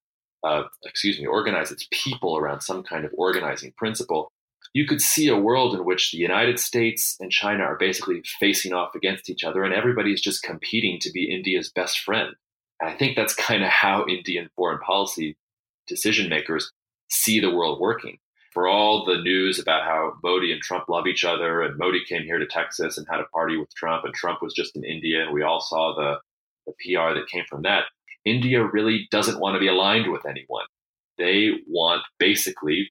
[0.45, 4.31] uh, excuse me, organize its people around some kind of organizing principle,
[4.75, 8.73] you could see a world in which the United States and China are basically facing
[8.73, 12.35] off against each other, and everybody's just competing to be India's best friend.
[12.81, 15.37] And I think that's kind of how Indian foreign policy
[15.87, 16.73] decision makers
[17.09, 18.19] see the world working.
[18.53, 22.23] For all the news about how Modi and Trump love each other, and Modi came
[22.25, 25.23] here to Texas and had a party with Trump, and Trump was just in India,
[25.23, 26.19] and we all saw the,
[26.67, 27.85] the PR that came from that.
[28.25, 30.65] India really doesn't want to be aligned with anyone.
[31.17, 32.91] They want basically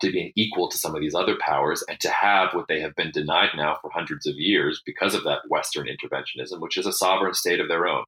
[0.00, 2.94] to be equal to some of these other powers and to have what they have
[2.94, 6.92] been denied now for hundreds of years because of that Western interventionism, which is a
[6.92, 8.04] sovereign state of their own,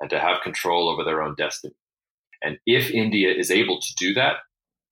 [0.00, 1.74] and to have control over their own destiny.
[2.42, 4.36] And if India is able to do that,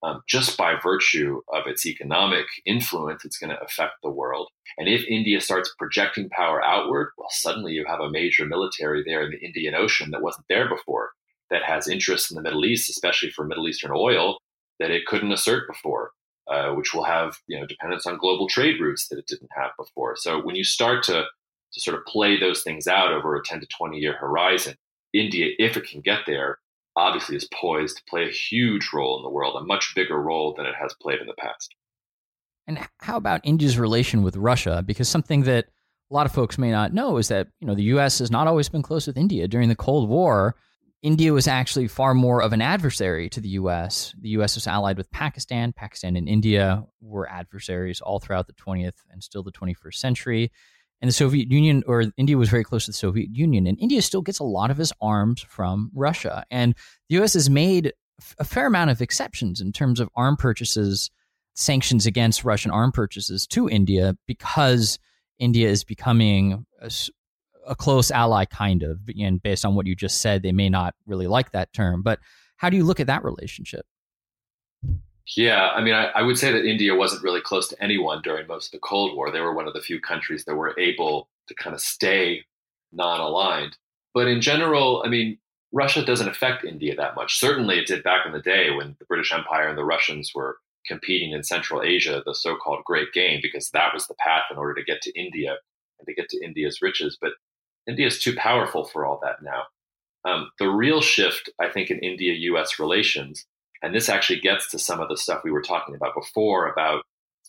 [0.02, 4.48] um, just by virtue of its economic influence, it's going to affect the world.
[4.76, 9.24] And if India starts projecting power outward, well, suddenly you have a major military there
[9.24, 11.10] in the Indian Ocean that wasn't there before,
[11.50, 14.38] that has interests in the Middle East, especially for Middle Eastern oil,
[14.78, 16.12] that it couldn't assert before.
[16.48, 19.70] Uh, which will have you know dependence on global trade routes that it didn't have
[19.78, 20.16] before.
[20.16, 21.24] So when you start to
[21.74, 24.74] to sort of play those things out over a 10 to 20 year horizon,
[25.12, 26.58] India, if it can get there,
[26.96, 30.54] obviously is poised to play a huge role in the world, a much bigger role
[30.56, 31.74] than it has played in the past.
[32.66, 34.82] And how about India's relation with Russia?
[34.84, 35.66] Because something that
[36.10, 38.20] a lot of folks may not know is that you know the U.S.
[38.20, 39.48] has not always been close with India.
[39.48, 40.56] During the Cold War,
[41.02, 44.14] India was actually far more of an adversary to the U.S.
[44.20, 44.56] The U.S.
[44.56, 45.72] was allied with Pakistan.
[45.72, 50.50] Pakistan and India were adversaries all throughout the 20th and still the 21st century.
[51.00, 54.02] And the Soviet Union or India was very close to the Soviet Union, and India
[54.02, 56.44] still gets a lot of its arms from Russia.
[56.50, 56.74] And
[57.08, 57.34] the U.S.
[57.34, 57.92] has made
[58.40, 61.12] a fair amount of exceptions in terms of arm purchases,
[61.54, 64.98] sanctions against Russian arm purchases to India because
[65.38, 66.66] India is becoming
[67.68, 69.00] a close ally, kind of.
[69.20, 72.02] And based on what you just said, they may not really like that term.
[72.02, 72.18] But
[72.56, 73.86] how do you look at that relationship?
[75.36, 78.46] Yeah, I mean, I, I, would say that India wasn't really close to anyone during
[78.46, 79.30] most of the Cold War.
[79.30, 82.44] They were one of the few countries that were able to kind of stay
[82.92, 83.76] non aligned.
[84.14, 85.38] But in general, I mean,
[85.70, 87.38] Russia doesn't affect India that much.
[87.38, 90.56] Certainly, it did back in the day when the British Empire and the Russians were
[90.86, 94.56] competing in Central Asia, the so called Great Game, because that was the path in
[94.56, 95.56] order to get to India
[95.98, 97.18] and to get to India's riches.
[97.20, 97.32] But
[97.88, 99.64] India is too powerful for all that now.
[100.24, 103.46] Um, the real shift, I think, in India US relations,
[103.82, 107.04] and this actually gets to some of the stuff we were talking about before about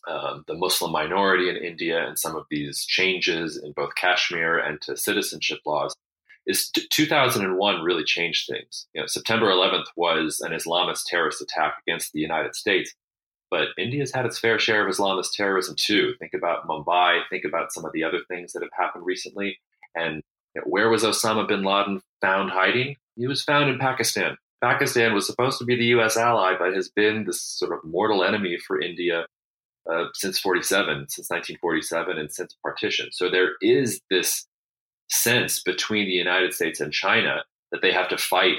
[0.08, 4.82] um, the Muslim minority in India and some of these changes in both Kashmir and
[4.82, 5.95] to citizenship laws,
[6.47, 8.88] is t- 2001 really changed things.
[8.93, 12.93] You know, September 11th was an Islamist terrorist attack against the United States,
[13.52, 16.13] but India's had its fair share of Islamist terrorism too.
[16.19, 19.60] Think about Mumbai, think about some of the other things that have happened recently.
[19.95, 20.21] And
[20.56, 22.95] you know, where was Osama bin Laden found hiding?
[23.15, 24.38] He was found in Pakistan.
[24.62, 26.17] Pakistan was supposed to be the U.S.
[26.17, 29.25] ally, but has been this sort of mortal enemy for India
[29.89, 33.10] uh, since 47, since 1947, and since partition.
[33.12, 34.45] So there is this
[35.10, 38.58] sense between the United States and China that they have to fight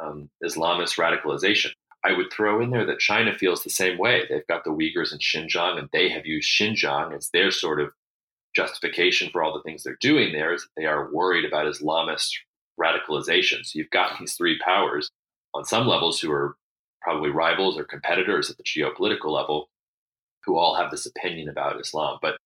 [0.00, 1.70] um, Islamist radicalization.
[2.04, 4.22] I would throw in there that China feels the same way.
[4.28, 7.92] They've got the Uyghurs in Xinjiang, and they have used Xinjiang as their sort of
[8.58, 12.30] justification for all the things they're doing there is that they are worried about Islamist
[12.80, 13.64] radicalization.
[13.64, 15.10] So you've got these three powers
[15.54, 16.56] on some levels who are
[17.00, 19.68] probably rivals or competitors at the geopolitical level
[20.44, 22.18] who all have this opinion about Islam.
[22.20, 22.36] But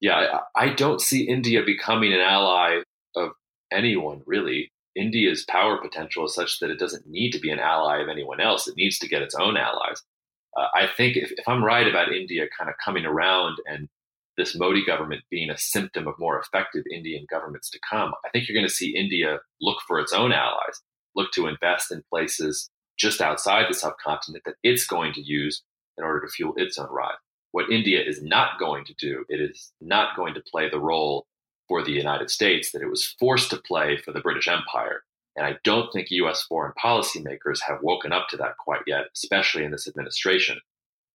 [0.00, 2.80] yeah, I, I don't see India becoming an ally
[3.14, 3.32] of
[3.70, 4.70] anyone really.
[4.96, 8.40] India's power potential is such that it doesn't need to be an ally of anyone
[8.40, 8.68] else.
[8.68, 10.02] It needs to get its own allies.
[10.56, 13.88] Uh, I think if, if I'm right about India kind of coming around and
[14.36, 18.48] this Modi government being a symptom of more effective Indian governments to come, I think
[18.48, 20.80] you're going to see India look for its own allies,
[21.14, 25.62] look to invest in places just outside the subcontinent that it's going to use
[25.98, 27.16] in order to fuel its own rise.
[27.52, 31.26] What India is not going to do, it is not going to play the role
[31.68, 35.02] for the United States that it was forced to play for the British Empire.
[35.36, 39.64] And I don't think US foreign policymakers have woken up to that quite yet, especially
[39.64, 40.58] in this administration.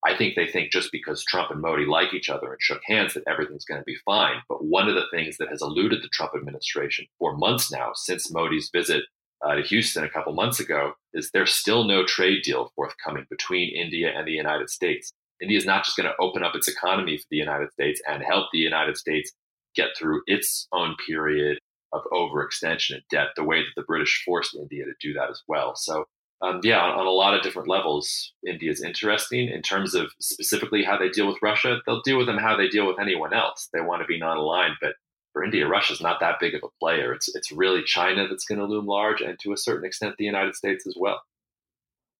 [0.07, 3.13] I think they think just because Trump and Modi like each other and shook hands
[3.13, 4.35] that everything's going to be fine.
[4.47, 8.31] But one of the things that has eluded the Trump administration for months now, since
[8.31, 9.03] Modi's visit
[9.45, 13.75] uh, to Houston a couple months ago, is there's still no trade deal forthcoming between
[13.75, 15.11] India and the United States.
[15.41, 18.23] India is not just going to open up its economy for the United States and
[18.23, 19.33] help the United States
[19.75, 21.59] get through its own period
[21.91, 25.41] of overextension and debt, the way that the British forced India to do that as
[25.49, 25.75] well.
[25.75, 26.05] So,
[26.41, 30.11] um, yeah, on, on, a lot of different levels, India is interesting in terms of
[30.19, 31.79] specifically how they deal with Russia.
[31.85, 33.69] They'll deal with them how they deal with anyone else.
[33.73, 34.93] They want to be non-aligned, but
[35.33, 37.11] for India, Russia's not that big of a player.
[37.13, 40.25] It's it's really China that's going to loom large, and to a certain extent, the
[40.25, 41.21] United States as well.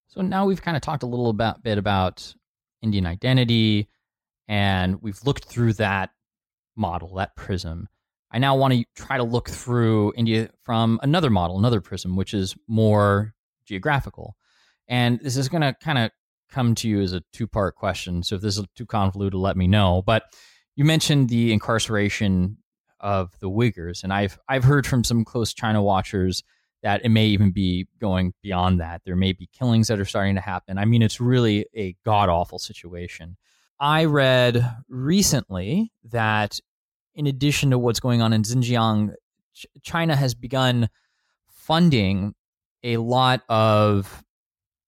[0.08, 2.34] So now we've kind of talked a little about, bit about
[2.82, 3.88] Indian identity,
[4.48, 6.12] and we've looked through that
[6.76, 7.88] model, that prism.
[8.32, 12.34] I now want to try to look through India from another model, another prism, which
[12.34, 13.34] is more
[13.68, 14.36] geographical.
[14.88, 16.12] And this is going to kind of
[16.50, 18.24] come to you as a two part question.
[18.24, 20.02] So if this is too convoluted, let me know.
[20.06, 20.24] But
[20.76, 22.58] you mentioned the incarceration
[23.00, 26.44] of the Uyghurs, and I've I've heard from some close China watchers
[26.84, 29.02] that it may even be going beyond that.
[29.04, 30.78] There may be killings that are starting to happen.
[30.78, 33.38] I mean, it's really a god awful situation.
[33.80, 36.60] I read recently that
[37.16, 39.14] in addition to what's going on in Xinjiang,
[39.84, 40.90] China has begun
[41.48, 42.36] funding
[42.88, 44.24] a lot of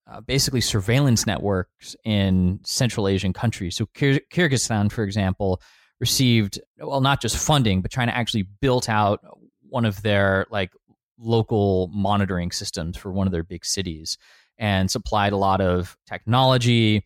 [0.09, 3.75] uh, basically surveillance networks in Central Asian countries.
[3.75, 5.61] So Kyr- Kyrgyzstan, for example,
[5.99, 9.19] received well not just funding, but China actually built out
[9.67, 10.71] one of their like
[11.19, 14.17] local monitoring systems for one of their big cities
[14.57, 17.05] and supplied a lot of technology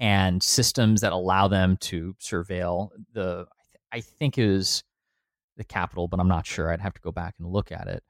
[0.00, 3.46] and systems that allow them to surveil the
[3.92, 4.82] I think it was
[5.56, 6.70] the capital, but I'm not sure.
[6.70, 8.02] I'd have to go back and look at it.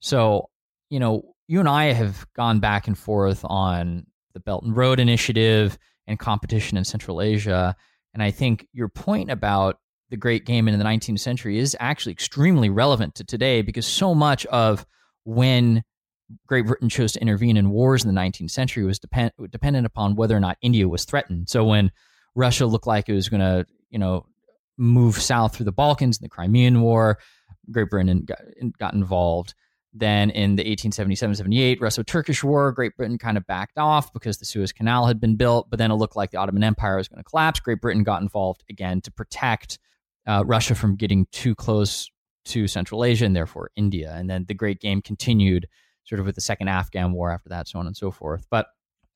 [0.00, 0.50] So,
[0.90, 5.00] you know, you and I have gone back and forth on the Belt and Road
[5.00, 5.76] Initiative
[6.06, 7.74] and competition in Central Asia.
[8.14, 9.80] And I think your point about
[10.10, 14.14] the Great Game in the 19th century is actually extremely relevant to today because so
[14.14, 14.86] much of
[15.24, 15.82] when
[16.46, 20.14] Great Britain chose to intervene in wars in the 19th century was depend, dependent upon
[20.14, 21.48] whether or not India was threatened.
[21.48, 21.90] So when
[22.36, 24.24] Russia looked like it was going to, you know,
[24.78, 27.18] move south through the Balkans in the Crimean War,
[27.72, 28.38] Great Britain got,
[28.78, 29.54] got involved.
[29.92, 34.72] Then in the 1877-78 Russo-Turkish War, Great Britain kind of backed off because the Suez
[34.72, 37.28] Canal had been built, but then it looked like the Ottoman Empire was going to
[37.28, 37.58] collapse.
[37.58, 39.78] Great Britain got involved again to protect
[40.26, 42.08] uh, Russia from getting too close
[42.44, 44.14] to Central Asia and therefore India.
[44.16, 45.66] And then the Great Game continued
[46.04, 48.46] sort of with the Second Afghan War after that, so on and so forth.
[48.50, 48.68] But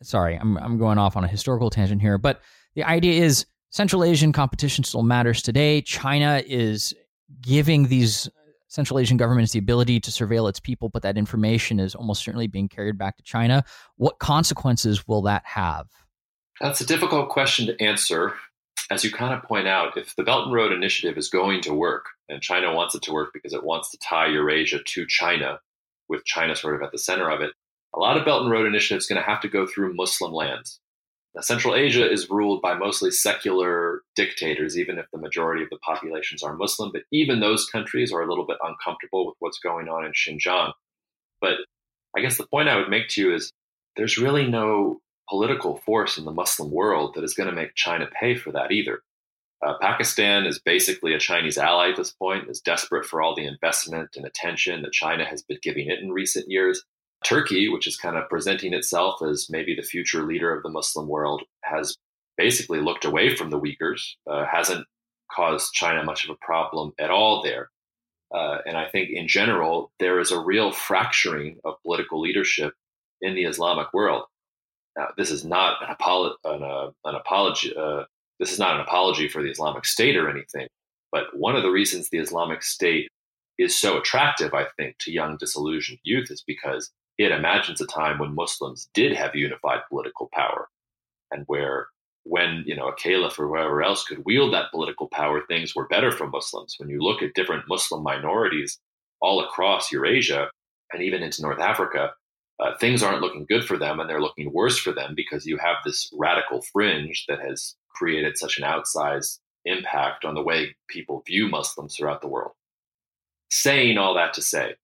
[0.02, 2.18] sorry, I'm I'm going off on a historical tangent here.
[2.18, 2.40] But
[2.74, 5.80] the idea is Central Asian competition still matters today.
[5.82, 6.94] China is
[7.40, 8.28] giving these
[8.74, 12.48] Central Asian governments the ability to surveil its people, but that information is almost certainly
[12.48, 13.64] being carried back to China.
[13.96, 15.86] What consequences will that have?
[16.60, 18.34] That's a difficult question to answer.
[18.90, 21.72] As you kind of point out, if the Belt and Road Initiative is going to
[21.72, 25.60] work, and China wants it to work because it wants to tie Eurasia to China,
[26.08, 27.52] with China sort of at the center of it,
[27.94, 30.32] a lot of Belt and Road Initiative is going to have to go through Muslim
[30.32, 30.80] lands.
[31.34, 35.78] Now, Central Asia is ruled by mostly secular dictators, even if the majority of the
[35.78, 36.92] populations are Muslim.
[36.92, 40.72] But even those countries are a little bit uncomfortable with what's going on in Xinjiang.
[41.40, 41.54] But
[42.16, 43.50] I guess the point I would make to you is
[43.96, 48.06] there's really no political force in the Muslim world that is going to make China
[48.20, 49.00] pay for that either.
[49.64, 53.46] Uh, Pakistan is basically a Chinese ally at this point, is desperate for all the
[53.46, 56.84] investment and attention that China has been giving it in recent years.
[57.24, 61.08] Turkey, which is kind of presenting itself as maybe the future leader of the Muslim
[61.08, 61.96] world, has
[62.36, 64.86] basically looked away from the Uyghurs, uh, hasn't
[65.30, 67.70] caused China much of a problem at all there.
[68.34, 72.74] Uh, and I think in general, there is a real fracturing of political leadership
[73.20, 74.24] in the Islamic world.
[74.96, 77.74] Now, this is not an, apolo- an, uh, an apology.
[77.76, 78.04] Uh,
[78.38, 80.66] this is not an apology for the Islamic State or anything,
[81.12, 83.08] but one of the reasons the Islamic State
[83.58, 88.18] is so attractive, I think, to young disillusioned youth is because it imagines a time
[88.18, 90.68] when Muslims did have unified political power
[91.30, 91.88] and where
[92.24, 95.86] when you know a caliph or whoever else could wield that political power, things were
[95.88, 96.76] better for Muslims.
[96.78, 98.78] When you look at different Muslim minorities
[99.20, 100.50] all across Eurasia
[100.92, 102.12] and even into North Africa,
[102.60, 105.58] uh, things aren't looking good for them, and they're looking worse for them because you
[105.58, 111.22] have this radical fringe that has created such an outsized impact on the way people
[111.26, 112.52] view Muslims throughout the world.
[113.50, 114.74] Saying all that to say,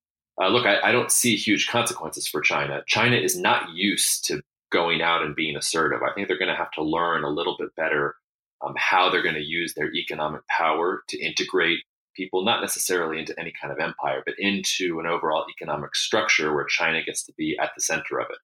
[0.41, 2.83] uh, look, I, I, don't see huge consequences for China.
[2.87, 6.01] China is not used to going out and being assertive.
[6.03, 8.15] I think they're going to have to learn a little bit better
[8.65, 11.81] um, how they're going to use their economic power to integrate
[12.15, 16.65] people, not necessarily into any kind of empire, but into an overall economic structure where
[16.65, 18.39] China gets to be at the center of it.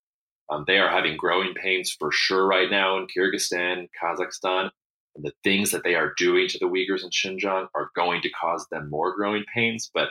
[0.48, 4.70] Um, they are having growing pains for sure right now in Kyrgyzstan, Kazakhstan.
[5.16, 8.30] And the things that they are doing to the Uyghurs in Xinjiang are going to
[8.30, 9.90] cause them more growing pains.
[9.92, 10.10] But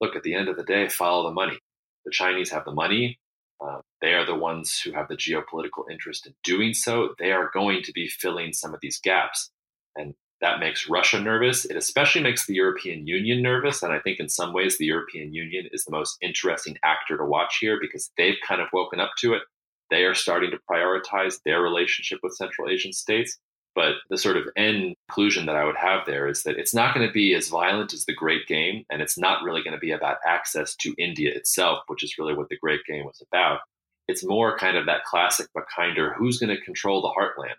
[0.00, 1.58] look, at the end of the day, follow the money.
[2.04, 3.18] The Chinese have the money.
[3.64, 7.14] Uh, they are the ones who have the geopolitical interest in doing so.
[7.18, 9.50] They are going to be filling some of these gaps.
[9.96, 11.64] And that makes Russia nervous.
[11.64, 13.82] It especially makes the European Union nervous.
[13.82, 17.24] And I think in some ways, the European Union is the most interesting actor to
[17.24, 19.42] watch here because they've kind of woken up to it.
[19.90, 23.38] They are starting to prioritize their relationship with Central Asian states.
[23.76, 26.94] But the sort of end conclusion that I would have there is that it's not
[26.94, 29.78] going to be as violent as the Great Game, and it's not really going to
[29.78, 33.60] be about access to India itself, which is really what the Great Game was about.
[34.08, 37.56] It's more kind of that classic but kinder who's going to control the heartland?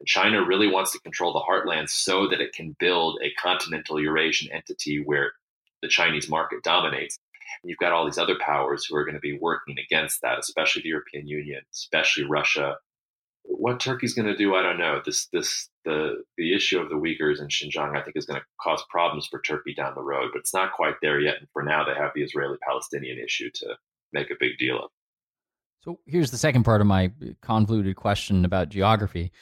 [0.00, 4.00] And China really wants to control the heartland so that it can build a continental
[4.00, 5.32] Eurasian entity where
[5.82, 7.18] the Chinese market dominates.
[7.62, 10.38] And you've got all these other powers who are going to be working against that,
[10.38, 12.76] especially the European Union, especially Russia,
[13.44, 15.00] what Turkey's going to do, I don't know.
[15.04, 18.46] This this the the issue of the Uyghurs in Xinjiang, I think, is going to
[18.60, 20.30] cause problems for Turkey down the road.
[20.32, 21.36] But it's not quite there yet.
[21.38, 23.76] And for now, they have the Israeli-Palestinian issue to
[24.12, 24.90] make a big deal of.
[25.82, 29.32] So here's the second part of my uh, convoluted question about geography.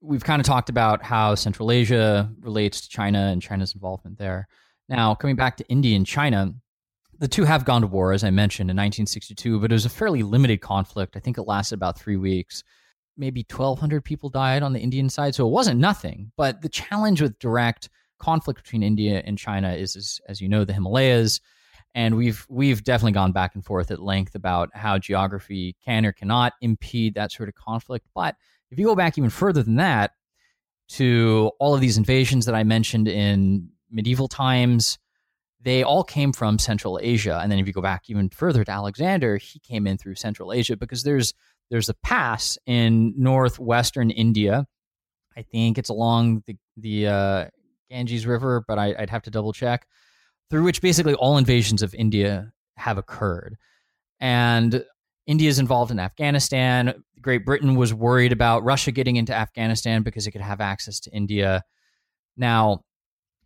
[0.00, 4.48] We've kind of talked about how Central Asia relates to China and China's involvement there.
[4.88, 6.54] Now, coming back to India and China,
[7.18, 9.90] the two have gone to war, as I mentioned, in 1962, but it was a
[9.90, 11.16] fairly limited conflict.
[11.16, 12.62] I think it lasted about three weeks
[13.16, 15.34] maybe 1,200 people died on the Indian side.
[15.34, 16.32] So it wasn't nothing.
[16.36, 17.88] But the challenge with direct
[18.18, 21.40] conflict between India and China is, is as you know, the Himalayas.
[21.94, 26.12] And we've we've definitely gone back and forth at length about how geography can or
[26.12, 28.06] cannot impede that sort of conflict.
[28.14, 28.36] But
[28.70, 30.12] if you go back even further than that
[30.88, 34.98] to all of these invasions that I mentioned in medieval times,
[35.62, 37.40] they all came from Central Asia.
[37.42, 40.52] And then if you go back even further to Alexander, he came in through Central
[40.52, 41.34] Asia because there's
[41.70, 44.66] there's a pass in northwestern India.
[45.36, 47.44] I think it's along the the uh,
[47.90, 49.86] Ganges River, but I, would have to double check,
[50.50, 53.56] through which basically all invasions of India have occurred.
[54.20, 54.84] And
[55.26, 57.02] India is involved in Afghanistan.
[57.20, 61.10] Great Britain was worried about Russia getting into Afghanistan because it could have access to
[61.10, 61.62] India.
[62.36, 62.82] Now,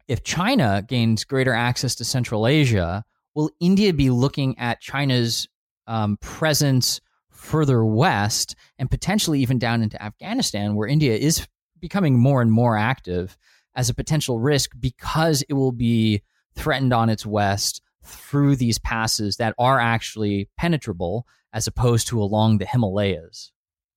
[0.08, 3.04] if China gains greater access to Central Asia,
[3.34, 5.48] will India be looking at China's
[5.86, 7.00] um, presence
[7.40, 11.46] further west and potentially even down into Afghanistan, where India is
[11.80, 13.36] becoming more and more active
[13.74, 16.22] as a potential risk because it will be
[16.54, 22.58] threatened on its west through these passes that are actually penetrable as opposed to along
[22.58, 23.52] the Himalayas.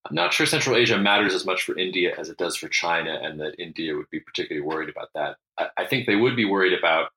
[0.06, 3.18] I'm not sure Central Asia matters as much for India as it does for China,
[3.22, 5.38] and that India would be particularly worried about that.
[5.78, 7.10] I, think they would be worried about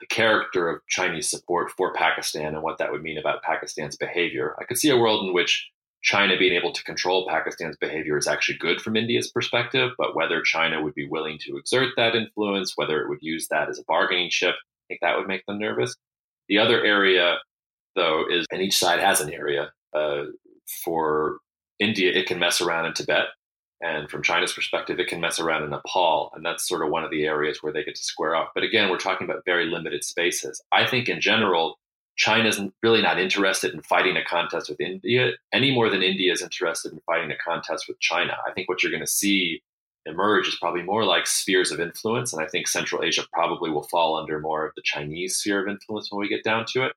[0.00, 4.56] the character of Chinese support for Pakistan and what that would mean about Pakistan's behavior.
[4.58, 5.68] I could see a world in which
[6.02, 10.40] China being able to control Pakistan's behavior is actually good from India's perspective, but whether
[10.40, 13.84] China would be willing to exert that influence, whether it would use that as a
[13.86, 15.94] bargaining chip, I think that would make them nervous.
[16.48, 17.36] The other area,
[17.94, 19.72] though, is, and each side has an area.
[19.94, 20.24] Uh,
[20.84, 21.38] for
[21.78, 23.26] India, it can mess around in Tibet.
[23.82, 26.32] And from China's perspective, it can mess around in Nepal.
[26.34, 28.50] And that's sort of one of the areas where they get to square off.
[28.54, 30.62] But again, we're talking about very limited spaces.
[30.70, 31.78] I think in general,
[32.16, 36.42] China's really not interested in fighting a contest with India any more than India is
[36.42, 38.36] interested in fighting a contest with China.
[38.46, 39.62] I think what you're going to see
[40.04, 42.34] emerge is probably more like spheres of influence.
[42.34, 45.68] And I think Central Asia probably will fall under more of the Chinese sphere of
[45.68, 46.92] influence when we get down to it.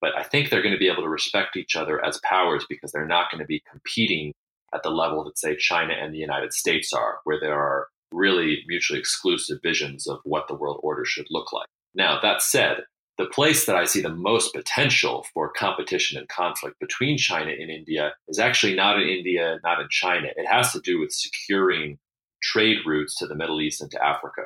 [0.00, 2.92] But I think they're going to be able to respect each other as powers because
[2.92, 4.32] they're not going to be competing
[4.74, 8.64] at the level that, say, China and the United States are, where there are really
[8.66, 11.66] mutually exclusive visions of what the world order should look like.
[11.94, 12.84] Now, that said,
[13.18, 17.70] the place that I see the most potential for competition and conflict between China and
[17.70, 20.28] India is actually not in India, not in China.
[20.36, 21.98] It has to do with securing
[22.40, 24.42] trade routes to the Middle East and to Africa.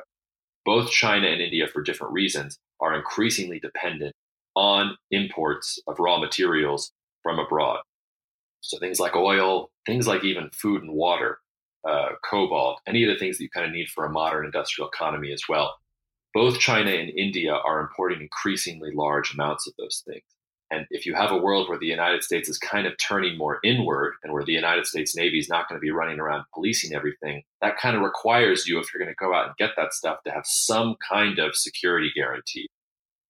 [0.65, 4.15] Both China and India, for different reasons, are increasingly dependent
[4.55, 7.79] on imports of raw materials from abroad.
[8.63, 11.39] So things like oil, things like even food and water,
[11.87, 14.89] uh, cobalt, any of the things that you kind of need for a modern industrial
[14.89, 15.75] economy as well
[16.33, 20.23] both China and India are importing increasingly large amounts of those things.
[20.71, 23.59] And if you have a world where the United States is kind of turning more
[23.63, 26.95] inward and where the United States Navy is not going to be running around policing
[26.95, 29.93] everything, that kind of requires you, if you're going to go out and get that
[29.93, 32.67] stuff, to have some kind of security guarantee.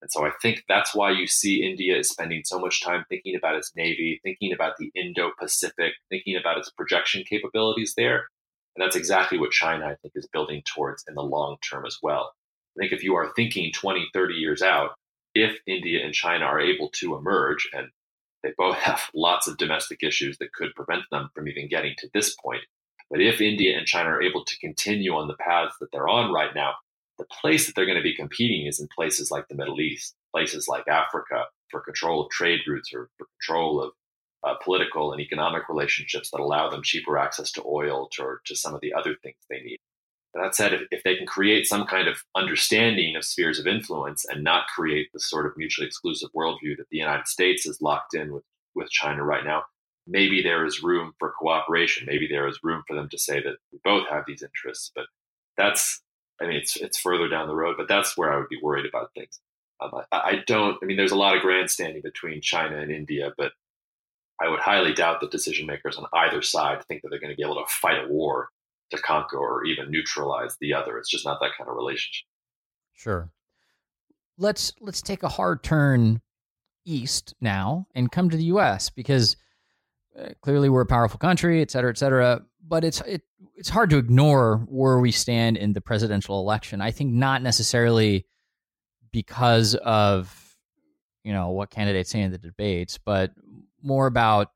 [0.04, 3.36] And so I think that's why you see India is spending so much time thinking
[3.36, 8.26] about its Navy, thinking about the Indo Pacific, thinking about its projection capabilities there.
[8.76, 11.96] And that's exactly what China, I think, is building towards in the long term as
[12.02, 12.34] well.
[12.76, 14.90] I think if you are thinking 20, 30 years out,
[15.34, 17.88] if India and China are able to emerge, and
[18.42, 22.10] they both have lots of domestic issues that could prevent them from even getting to
[22.12, 22.60] this point,
[23.08, 26.30] but if India and China are able to continue on the paths that they're on
[26.30, 26.74] right now,
[27.18, 30.14] the place that they're going to be competing is in places like the Middle East,
[30.34, 33.92] places like Africa for control of trade routes or for control of
[34.44, 38.74] uh, political and economic relationships that allow them cheaper access to oil or to some
[38.74, 39.78] of the other things they need.
[40.34, 44.24] That said, if, if they can create some kind of understanding of spheres of influence
[44.28, 48.14] and not create the sort of mutually exclusive worldview that the United States is locked
[48.14, 48.42] in with,
[48.74, 49.62] with China right now,
[50.08, 52.06] maybe there is room for cooperation.
[52.06, 54.90] Maybe there is room for them to say that we both have these interests.
[54.92, 55.06] But
[55.56, 56.02] that's,
[56.40, 57.76] I mean, it's it's further down the road.
[57.76, 59.40] But that's where I would be worried about things.
[59.80, 60.78] Um, I, I don't.
[60.82, 63.52] I mean, there's a lot of grandstanding between China and India, but
[64.40, 67.36] I would highly doubt that decision makers on either side think that they're going to
[67.36, 68.48] be able to fight a war
[68.90, 70.98] to conquer or even neutralize the other.
[70.98, 72.26] It's just not that kind of relationship.
[72.94, 73.30] Sure.
[74.36, 76.20] Let's let's take a hard turn
[76.84, 78.90] east now and come to the U.S.
[78.90, 79.36] because
[80.18, 82.42] uh, clearly we're a powerful country, et cetera, et cetera.
[82.66, 83.22] But it's it
[83.56, 86.80] it's hard to ignore where we stand in the presidential election.
[86.80, 88.26] I think not necessarily
[89.12, 90.56] because of
[91.22, 93.32] you know what candidates say in the debates, but
[93.82, 94.48] more about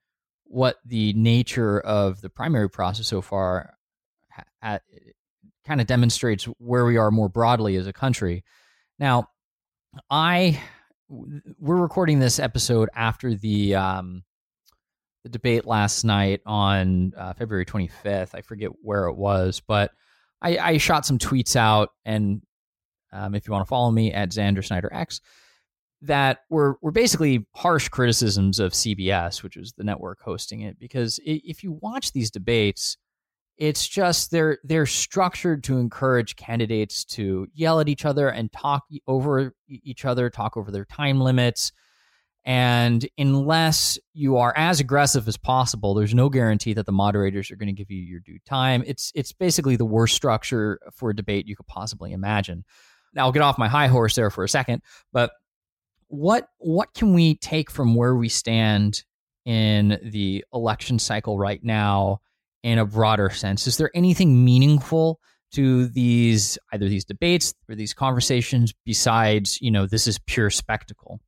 [0.45, 3.75] what the nature of the primary process so far
[4.63, 4.83] at,
[5.67, 8.43] kind of demonstrates where we are more broadly as a country.
[8.99, 9.29] Now,
[10.11, 10.61] I
[11.09, 14.25] we're recording this episode after the um,
[15.29, 18.35] the debate last night on uh, February 25th.
[18.35, 19.93] I forget where it was, but
[20.41, 22.43] I, I shot some tweets out, and
[23.13, 25.21] um, if you want to follow me at Xander Snyder X,
[26.03, 30.79] that were were basically harsh criticisms of CBS, which was the network hosting it.
[30.79, 32.97] Because if you watch these debates,
[33.57, 38.85] it's just they're they're structured to encourage candidates to yell at each other and talk
[39.07, 41.73] over each other, talk over their time limits.
[42.49, 47.57] And unless you are as aggressive as possible, there's no guarantee that the moderators are
[47.57, 48.83] going to give you your due time.
[48.87, 52.65] It's it's basically the worst structure for a debate you could possibly imagine.
[53.13, 54.81] Now I'll get off my high horse there for a second,
[55.13, 55.33] but
[56.07, 59.05] what what can we take from where we stand
[59.45, 62.23] in the election cycle right now
[62.63, 63.67] in a broader sense?
[63.67, 65.21] Is there anything meaningful
[65.53, 71.21] to these either these debates or these conversations besides, you know, this is pure spectacle?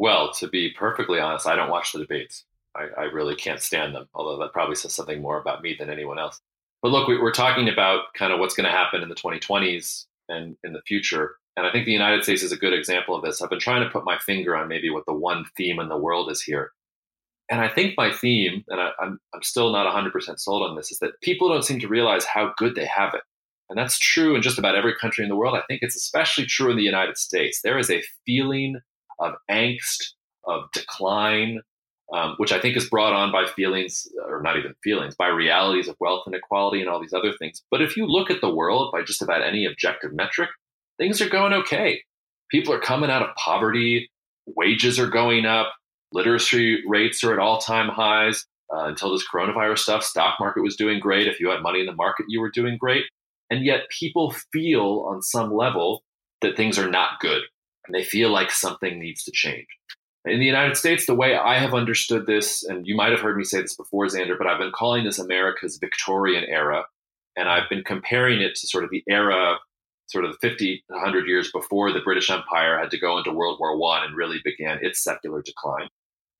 [0.00, 2.46] Well, to be perfectly honest, I don't watch the debates.
[2.74, 5.90] I, I, really can't stand them, although that probably says something more about me than
[5.90, 6.40] anyone else.
[6.80, 10.06] But look, we, are talking about kind of what's going to happen in the 2020s
[10.30, 11.34] and in the future.
[11.54, 13.42] And I think the United States is a good example of this.
[13.42, 15.98] I've been trying to put my finger on maybe what the one theme in the
[15.98, 16.72] world is here.
[17.50, 20.90] And I think my theme, and I, I'm, I'm still not 100% sold on this,
[20.90, 23.22] is that people don't seem to realize how good they have it.
[23.68, 25.58] And that's true in just about every country in the world.
[25.58, 27.60] I think it's especially true in the United States.
[27.60, 28.80] There is a feeling
[29.20, 30.14] of angst,
[30.44, 31.60] of decline,
[32.12, 35.88] um, which I think is brought on by feelings, or not even feelings, by realities
[35.88, 37.62] of wealth inequality and all these other things.
[37.70, 40.50] But if you look at the world by just about any objective metric,
[40.98, 42.02] things are going okay.
[42.50, 44.10] People are coming out of poverty,
[44.46, 45.72] wages are going up,
[46.12, 48.44] literacy rates are at all time highs.
[48.72, 51.26] Uh, until this coronavirus stuff, stock market was doing great.
[51.26, 53.02] If you had money in the market, you were doing great.
[53.50, 56.04] And yet people feel on some level
[56.40, 57.42] that things are not good
[57.90, 59.66] and they feel like something needs to change.
[60.24, 63.36] In the United States, the way I have understood this, and you might have heard
[63.36, 66.84] me say this before, Xander, but I've been calling this America's Victorian era.
[67.36, 69.56] And I've been comparing it to sort of the era,
[70.06, 73.58] sort of the 50, 100 years before the British Empire had to go into World
[73.58, 75.88] War I and really began its secular decline.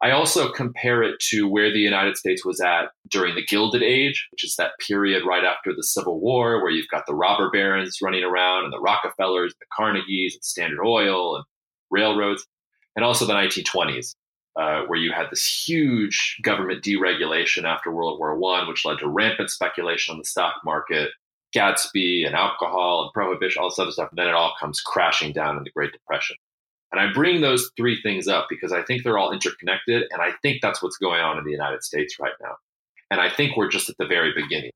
[0.03, 4.29] I also compare it to where the United States was at during the Gilded Age,
[4.33, 7.99] which is that period right after the Civil War, where you've got the robber barons
[8.03, 11.45] running around and the Rockefellers, the Carnegies, and Standard Oil and
[11.91, 12.47] railroads,
[12.97, 14.15] and also the 1920s,
[14.59, 19.09] uh, where you had this huge government deregulation after World War I, which led to
[19.09, 21.11] rampant speculation on the stock market,
[21.55, 24.09] Gatsby and alcohol and prohibition, all this other stuff.
[24.11, 26.37] And then it all comes crashing down in the Great Depression.
[26.93, 30.05] And I bring those three things up because I think they're all interconnected.
[30.11, 32.57] And I think that's what's going on in the United States right now.
[33.11, 34.73] And I think we're just at the very beginning.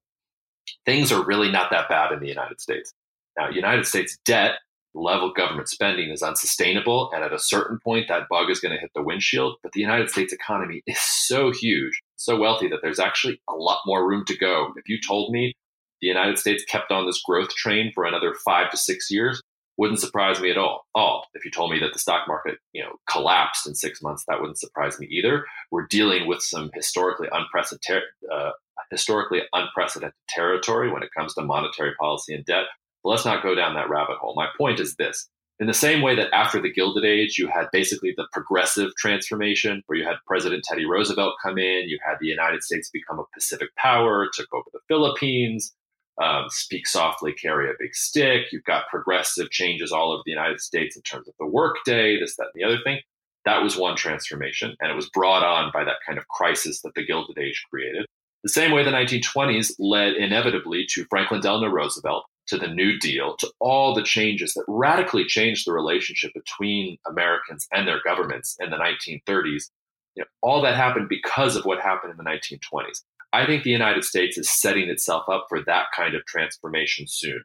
[0.86, 2.92] Things are really not that bad in the United States.
[3.36, 4.54] Now, United States debt,
[4.94, 7.10] level government spending is unsustainable.
[7.12, 9.56] And at a certain point, that bug is going to hit the windshield.
[9.62, 13.80] But the United States economy is so huge, so wealthy that there's actually a lot
[13.86, 14.72] more room to go.
[14.76, 15.54] If you told me
[16.00, 19.42] the United States kept on this growth train for another five to six years,
[19.76, 20.86] wouldn't surprise me at all.
[20.94, 24.24] All if you told me that the stock market, you know, collapsed in six months,
[24.28, 25.44] that wouldn't surprise me either.
[25.70, 28.50] We're dealing with some historically unprecedented, uh,
[28.90, 32.64] historically unprecedented territory when it comes to monetary policy and debt.
[33.02, 34.34] But let's not go down that rabbit hole.
[34.36, 35.28] My point is this:
[35.60, 39.82] in the same way that after the Gilded Age, you had basically the progressive transformation,
[39.86, 43.24] where you had President Teddy Roosevelt come in, you had the United States become a
[43.34, 45.74] Pacific power, took over the Philippines
[46.22, 48.52] um, speak softly, carry a big stick.
[48.52, 52.36] You've got progressive changes all over the United States in terms of the workday, this,
[52.36, 53.00] that, and the other thing.
[53.44, 56.94] That was one transformation, and it was brought on by that kind of crisis that
[56.94, 58.06] the Gilded Age created.
[58.42, 63.36] The same way the 1920s led inevitably to Franklin Delano Roosevelt, to the New Deal,
[63.38, 68.70] to all the changes that radically changed the relationship between Americans and their governments in
[68.70, 69.70] the 1930s.
[70.14, 73.02] You know, all that happened because of what happened in the 1920s.
[73.34, 77.42] I think the United States is setting itself up for that kind of transformation soon.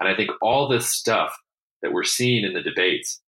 [0.00, 1.36] And I think all this stuff
[1.80, 3.20] that we're seeing in the debates,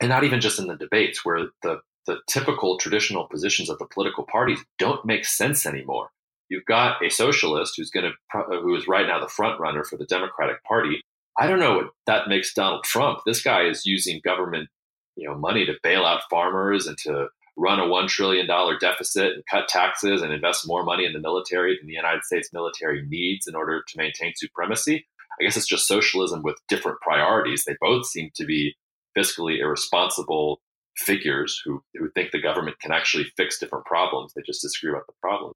[0.00, 3.86] and not even just in the debates, where the, the typical traditional positions of the
[3.86, 6.10] political parties don't make sense anymore.
[6.48, 9.96] You've got a socialist who's going to, who is right now the front runner for
[9.96, 11.02] the Democratic Party.
[11.36, 13.20] I don't know what that makes Donald Trump.
[13.26, 14.68] This guy is using government,
[15.16, 17.28] you know, money to bail out farmers and to
[17.60, 18.46] run a $1 trillion
[18.80, 22.48] deficit and cut taxes and invest more money in the military than the United States
[22.52, 25.06] military needs in order to maintain supremacy.
[25.38, 27.64] I guess it's just socialism with different priorities.
[27.64, 28.76] They both seem to be
[29.16, 30.60] fiscally irresponsible
[30.96, 34.32] figures who, who think the government can actually fix different problems.
[34.32, 35.52] They just disagree about the problem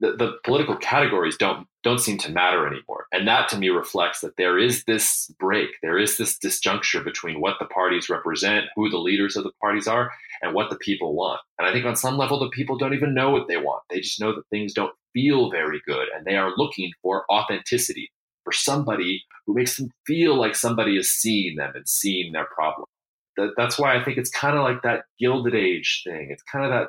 [0.00, 3.06] the, the, political categories don't don't seem to matter anymore.
[3.12, 5.70] And that to me reflects that there is this break.
[5.82, 9.86] There is this disjuncture between what the parties represent who the leaders of the parties
[9.86, 10.10] are
[10.42, 11.40] and what the people want.
[11.58, 13.82] And i think on some level the people don't even know what they want.
[13.88, 18.10] They just know that things don't feel very good and they are looking for authenticity
[18.44, 22.86] for somebody who makes them feel like somebody is seeing them and seeing their problem.
[23.36, 26.28] That, that's why i think it's kind of like that gilded age thing.
[26.30, 26.88] It's kind of that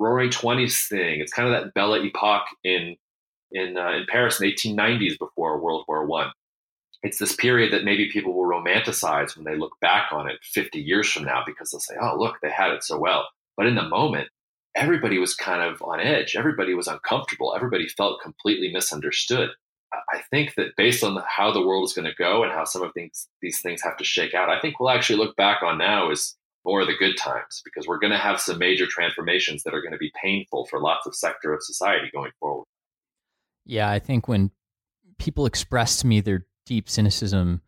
[0.00, 1.20] roaring 20s thing.
[1.20, 2.96] It's kind of that Belle Epoque in
[3.52, 6.30] in uh, in Paris in the 1890s before World War One.
[7.02, 10.78] It's this period that maybe people will romanticize when they look back on it 50
[10.78, 13.74] years from now because they'll say, "Oh, look, they had it so well." But in
[13.74, 14.28] the moment,
[14.74, 16.36] everybody was kind of on edge.
[16.36, 17.54] Everybody was uncomfortable.
[17.54, 19.50] Everybody felt completely misunderstood.
[19.92, 22.82] I think that based on how the world is going to go and how some
[22.82, 25.78] of things, these things have to shake out, I think we'll actually look back on
[25.78, 29.62] now as more of the good times because we're going to have some major transformations
[29.62, 32.66] that are going to be painful for lots of sector of society going forward.
[33.64, 34.50] Yeah, I think when
[35.18, 37.62] people express to me their deep cynicism,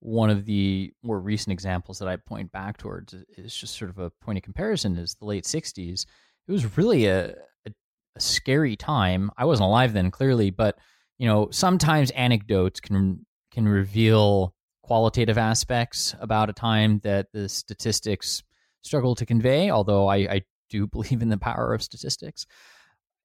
[0.00, 3.98] one of the more recent examples that I point back towards is just sort of
[3.98, 6.06] a point of comparison is the late 60s.
[6.46, 7.72] It was really a, a,
[8.14, 9.30] a scary time.
[9.36, 10.78] I wasn't alive then, clearly, but
[11.18, 14.54] you know, sometimes anecdotes can can reveal
[14.86, 18.44] qualitative aspects about a time that the statistics
[18.82, 22.46] struggle to convey, although I, I do believe in the power of statistics.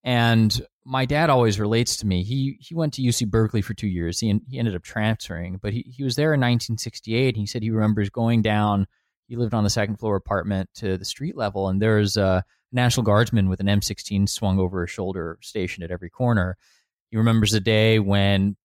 [0.04, 2.24] And my dad always relates to me.
[2.24, 4.20] He he went to UC Berkeley for two years.
[4.20, 7.36] He he ended up transferring, but he, he was there in 1968.
[7.36, 8.88] And He said he remembers going down.
[9.28, 13.04] He lived on the second floor apartment to the street level, and there's a National
[13.04, 16.58] Guardsman with an M16 swung over his shoulder, stationed at every corner.
[17.12, 18.56] He remembers the day when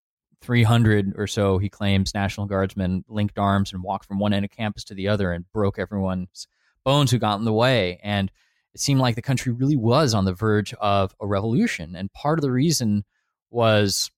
[0.47, 4.51] 300 or so, he claims, National Guardsmen linked arms and walked from one end of
[4.53, 6.47] campus to the other and broke everyone's
[6.85, 7.99] bones who got in the way.
[8.03, 8.31] And
[8.73, 11.97] it seemed like the country really was on the verge of a revolution.
[11.97, 13.05] And part of the reason
[13.51, 14.13] was,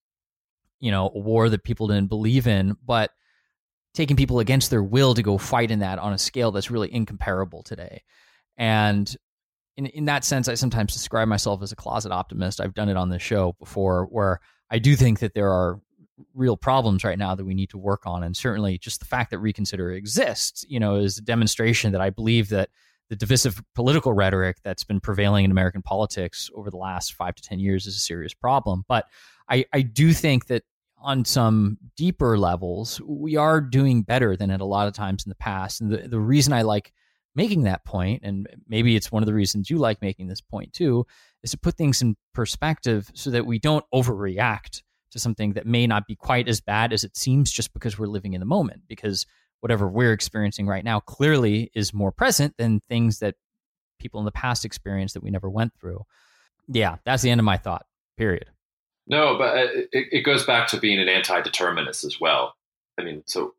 [0.81, 3.11] you know, a war that people didn't believe in, but
[3.95, 6.93] taking people against their will to go fight in that on a scale that's really
[6.93, 8.03] incomparable today.
[8.59, 9.17] And
[9.79, 12.61] in, in that sense, I sometimes describe myself as a closet optimist.
[12.61, 15.81] I've done it on the show before, where I do think that there are
[16.35, 18.23] real problems right now that we need to work on.
[18.23, 22.11] And certainly just the fact that Reconsider exists, you know, is a demonstration that I
[22.11, 22.71] believe that
[23.09, 27.43] the divisive political rhetoric that's been prevailing in American politics over the last five to
[27.43, 28.85] 10 years is a serious problem.
[28.87, 29.07] But
[29.49, 30.65] I, I do think that
[31.01, 35.31] on some deeper levels, we are doing better than at a lot of times in
[35.31, 35.81] the past.
[35.81, 36.93] And the, the reason I like
[37.35, 40.73] making that point, and maybe it's one of the reasons you like making this point
[40.73, 41.07] too,
[41.43, 44.83] is to put things in perspective so that we don't overreact
[45.13, 48.07] to something that may not be quite as bad as it seems just because we're
[48.07, 48.83] living in the moment.
[48.89, 49.27] Because
[49.61, 53.35] whatever we're experiencing right now clearly is more present than things that
[53.99, 56.05] people in the past experienced that we never went through.
[56.69, 57.87] Yeah, that's the end of my thought,
[58.17, 58.47] period.
[59.07, 62.55] No, but uh, it, it goes back to being an anti determinist as well.
[62.99, 63.55] I mean, so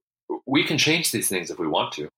[0.46, 2.10] we can change these things if we want to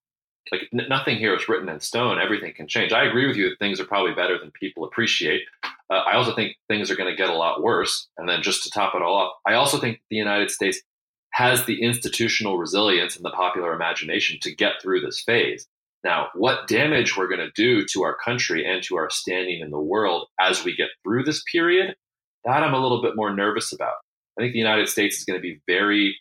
[0.51, 2.19] like n- nothing here is written in stone.
[2.19, 2.91] Everything can change.
[2.91, 5.43] I agree with you that things are probably better than people appreciate.
[5.91, 8.07] Uh, I also think things are going to get a lot worse.
[8.17, 10.81] And then just to top it all off, I also think the United States
[11.33, 15.67] has the institutional resilience and the popular imagination to get through this phase.
[16.03, 19.69] Now, what damage we're going to do to our country and to our standing in
[19.69, 21.95] the world as we get through this period,
[22.45, 23.93] that I'm a little bit more nervous about.
[24.37, 26.17] I think the United States is going to be very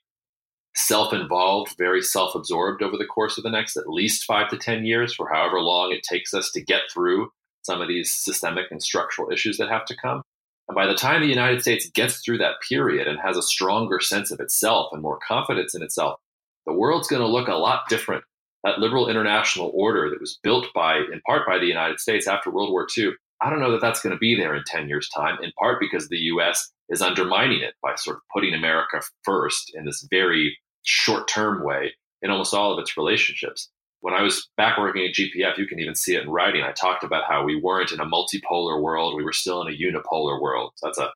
[0.74, 4.58] self involved, very self absorbed over the course of the next at least five to
[4.58, 7.30] 10 years, for however long it takes us to get through
[7.62, 10.22] some of these systemic and structural issues that have to come.
[10.68, 14.00] And by the time the United States gets through that period and has a stronger
[14.00, 16.20] sense of itself and more confidence in itself,
[16.66, 18.22] the world's going to look a lot different.
[18.62, 22.50] That liberal international order that was built by, in part by the United States after
[22.50, 25.08] World War II, I don't know that that's going to be there in 10 years'
[25.08, 29.72] time, in part because the US is undermining it by sort of putting America first
[29.74, 33.70] in this very short term way in almost all of its relationships.
[34.00, 36.62] When I was back working at GPF, you can even see it in writing.
[36.62, 39.76] I talked about how we weren't in a multipolar world, we were still in a
[39.76, 40.72] unipolar world.
[40.82, 41.10] That's a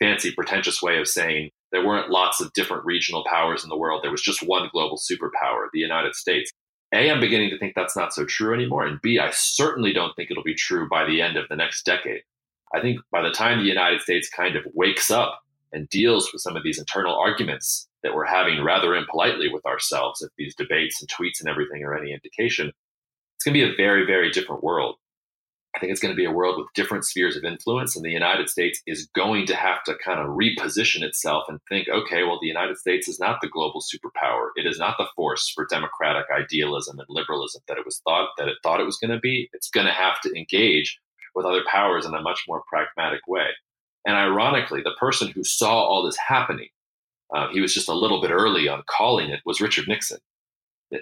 [0.00, 4.02] fancy, pretentious way of saying there weren't lots of different regional powers in the world.
[4.02, 6.50] There was just one global superpower, the United States.
[6.94, 8.86] A, I'm beginning to think that's not so true anymore.
[8.86, 11.84] And B, I certainly don't think it'll be true by the end of the next
[11.86, 12.22] decade.
[12.74, 15.40] I think by the time the United States kind of wakes up
[15.72, 20.22] and deals with some of these internal arguments that we're having rather impolitely with ourselves,
[20.22, 22.72] if these debates and tweets and everything are any indication,
[23.36, 24.96] it's going to be a very, very different world.
[25.74, 28.10] I think it's going to be a world with different spheres of influence, and the
[28.10, 32.38] United States is going to have to kind of reposition itself and think, okay, well,
[32.40, 34.48] the United States is not the global superpower.
[34.54, 38.48] It is not the force for democratic idealism and liberalism that it was thought that
[38.48, 39.48] it thought it was going to be.
[39.54, 40.98] It's going to have to engage
[41.34, 43.48] with other powers in a much more pragmatic way.
[44.06, 46.68] And ironically, the person who saw all this happening,
[47.34, 50.18] uh, he was just a little bit early on calling it, was Richard Nixon.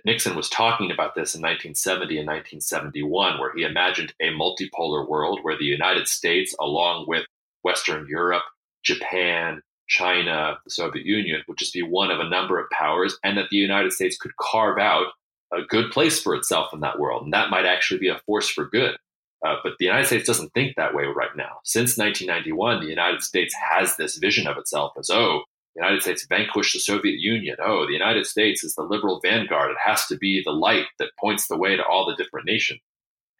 [0.04, 5.40] Nixon was talking about this in 1970 and 1971, where he imagined a multipolar world
[5.42, 7.24] where the United States, along with
[7.62, 8.44] Western Europe,
[8.84, 13.36] Japan, China, the Soviet Union, would just be one of a number of powers, and
[13.36, 15.08] that the United States could carve out
[15.52, 17.24] a good place for itself in that world.
[17.24, 18.96] And that might actually be a force for good.
[19.44, 21.58] Uh, but the United States doesn't think that way right now.
[21.64, 25.42] Since 1991, the United States has this vision of itself as, oh,
[25.80, 27.56] the United States vanquished the Soviet Union.
[27.64, 29.70] Oh, the United States is the liberal vanguard.
[29.70, 32.80] It has to be the light that points the way to all the different nations.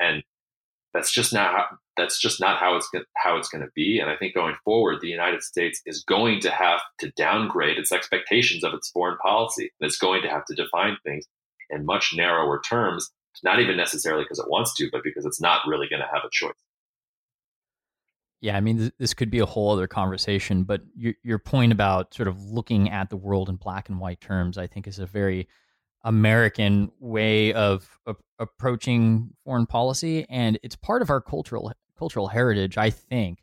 [0.01, 0.23] And
[0.95, 1.67] That's just not how,
[1.97, 4.01] that's just not how it's how it's going to be.
[4.01, 7.93] And I think going forward, the United States is going to have to downgrade its
[7.93, 9.71] expectations of its foreign policy.
[9.81, 11.27] It's going to have to define things
[11.71, 13.11] in much narrower terms,
[13.45, 16.25] not even necessarily because it wants to, but because it's not really going to have
[16.25, 16.53] a choice.
[18.41, 21.73] Yeah, I mean, th- this could be a whole other conversation, but your, your point
[21.73, 24.99] about sort of looking at the world in black and white terms, I think, is
[24.99, 25.47] a very
[26.05, 32.79] American way of, of approaching foreign policy, and it's part of our cultural cultural heritage,
[32.79, 33.43] I think.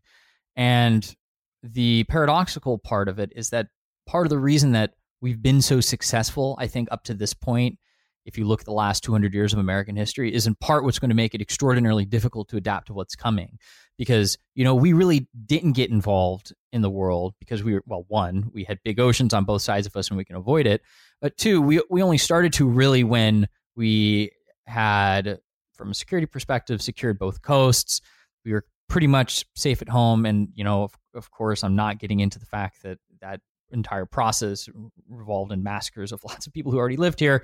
[0.56, 1.16] And
[1.62, 3.68] the paradoxical part of it is that
[4.08, 7.78] part of the reason that we've been so successful, I think, up to this point,
[8.26, 11.00] if you look at the last 200 years of American history, is in part what's
[11.00, 13.58] going to make it extraordinarily difficult to adapt to what's coming.
[13.98, 18.06] Because, you know, we really didn't get involved in the world because we were, well,
[18.08, 20.82] one, we had big oceans on both sides of us and we can avoid it.
[21.20, 24.32] But two, we, we only started to really when we
[24.66, 25.39] had,
[25.74, 28.02] from a security perspective, secured both coasts.
[28.45, 30.26] We were pretty much safe at home.
[30.26, 33.41] And, you know, of, of course, I'm not getting into the fact that that
[33.72, 34.70] entire process
[35.10, 37.43] revolved in massacres of lots of people who already lived here.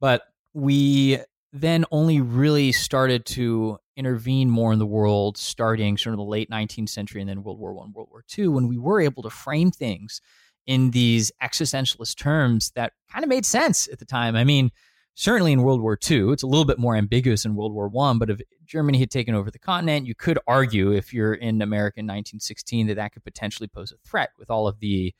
[0.00, 1.18] But we
[1.54, 6.50] then only really started to intervene more in the world starting sort of the late
[6.50, 9.30] 19th century and then World War One, World War Two, when we were able to
[9.30, 10.20] frame things
[10.66, 14.34] in these existentialist terms that kind of made sense at the time.
[14.34, 14.72] I mean,
[15.14, 18.18] certainly in World War II, it's a little bit more ambiguous in World War One.
[18.18, 22.00] But if Germany had taken over the continent, you could argue, if you're in America
[22.00, 25.14] in 1916, that that could potentially pose a threat with all of the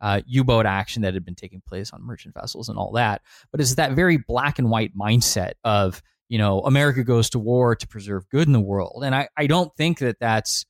[0.00, 3.22] uh, U-boat action that had been taking place on merchant vessels and all that.
[3.50, 7.76] But it's that very black and white mindset of you know America goes to war
[7.76, 10.64] to preserve good in the world, and I I don't think that that's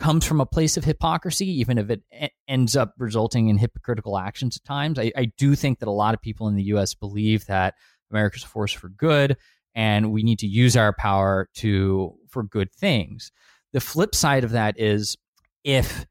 [0.00, 2.02] comes from a place of hypocrisy, even if it
[2.48, 4.98] ends up resulting in hypocritical actions at times.
[4.98, 6.94] I, I do think that a lot of people in the U.S.
[6.94, 7.74] believe that
[8.10, 9.36] America's a force for good,
[9.74, 13.30] and we need to use our power to for good things.
[13.72, 15.16] The flip side of that is
[15.62, 16.06] if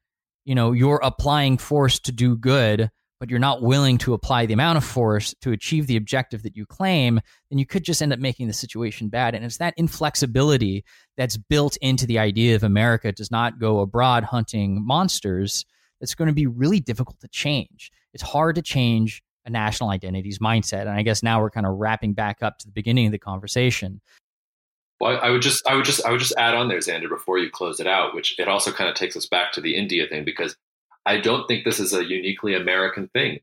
[0.49, 2.89] you know you're applying force to do good
[3.19, 6.55] but you're not willing to apply the amount of force to achieve the objective that
[6.55, 7.19] you claim,
[7.49, 9.35] then you could just end up making the situation bad.
[9.35, 10.85] And it's that inflexibility
[11.17, 15.65] that's built into the idea of America does not go abroad hunting monsters
[15.99, 17.91] that's going to be really difficult to change.
[18.13, 20.81] It's hard to change a national identity's mindset.
[20.81, 23.19] And I guess now we're kind of wrapping back up to the beginning of the
[23.19, 23.99] conversation.
[24.99, 27.37] Well, I would just, I would just, I would just add on there, Xander, before
[27.37, 30.05] you close it out, which it also kind of takes us back to the India
[30.07, 30.55] thing because
[31.05, 33.39] I don't think this is a uniquely American thing.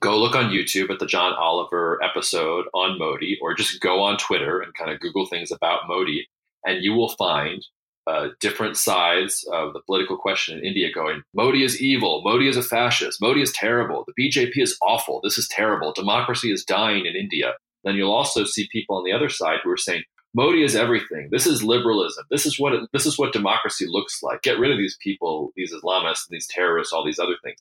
[0.00, 4.16] Go look on YouTube at the John Oliver episode on Modi, or just go on
[4.16, 6.26] Twitter and kind of Google things about Modi,
[6.64, 7.64] and you will find
[8.08, 12.56] uh, different sides of the political question in India going, Modi is evil, Modi is
[12.56, 17.04] a fascist, Modi is terrible, the BJP is awful, this is terrible, democracy is dying
[17.04, 17.52] in India.
[17.84, 20.04] Then you'll also see people on the other side who are saying,
[20.34, 21.28] Modi is everything.
[21.30, 22.24] This is liberalism.
[22.30, 24.42] This is what it, this is what democracy looks like.
[24.42, 27.58] Get rid of these people, these Islamists, these terrorists, all these other things.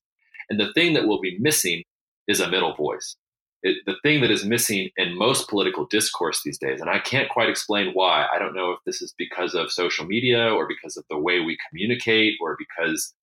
[0.49, 1.83] And the thing that will be missing
[2.27, 3.15] is a middle voice.
[3.63, 7.29] It, the thing that is missing in most political discourse these days, and I can't
[7.29, 8.27] quite explain why.
[8.31, 11.39] I don't know if this is because of social media or because of the way
[11.39, 13.13] we communicate or because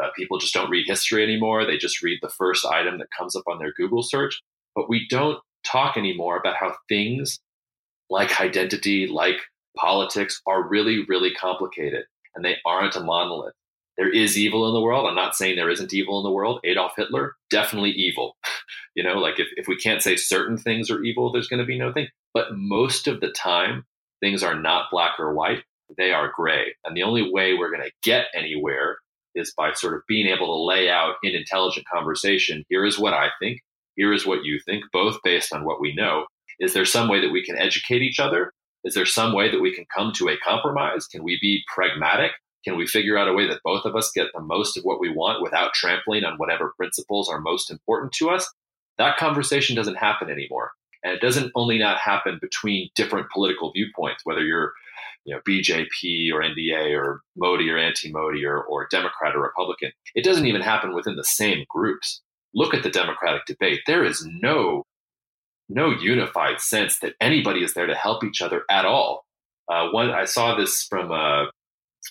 [0.00, 1.66] uh, people just don't read history anymore.
[1.66, 4.40] They just read the first item that comes up on their Google search.
[4.74, 7.40] But we don't talk anymore about how things
[8.12, 9.38] like identity, like
[9.76, 12.04] politics are really, really complicated
[12.34, 13.54] and they aren't a monolith.
[13.96, 15.06] There is evil in the world.
[15.06, 16.60] I'm not saying there isn't evil in the world.
[16.64, 18.36] Adolf Hitler, definitely evil.
[18.94, 21.66] you know, like if, if we can't say certain things are evil, there's going to
[21.66, 22.08] be no thing.
[22.34, 23.84] But most of the time,
[24.20, 25.64] things are not black or white,
[25.96, 26.74] they are gray.
[26.84, 28.98] And the only way we're going to get anywhere
[29.34, 33.14] is by sort of being able to lay out in intelligent conversation here is what
[33.14, 33.60] I think,
[33.96, 36.26] here is what you think, both based on what we know,
[36.62, 38.52] is there some way that we can educate each other?
[38.84, 41.08] Is there some way that we can come to a compromise?
[41.08, 42.30] Can we be pragmatic?
[42.64, 45.00] Can we figure out a way that both of us get the most of what
[45.00, 48.48] we want without trampling on whatever principles are most important to us?
[48.96, 50.70] That conversation doesn't happen anymore.
[51.02, 54.72] And it doesn't only not happen between different political viewpoints, whether you're
[55.24, 59.90] you know, BJP or NDA or Modi or anti-Modi or, or Democrat or Republican.
[60.14, 62.22] It doesn't even happen within the same groups.
[62.54, 63.80] Look at the Democratic debate.
[63.88, 64.84] There is no
[65.74, 69.24] no unified sense that anybody is there to help each other at all.
[69.68, 71.50] Uh, one, I saw this from a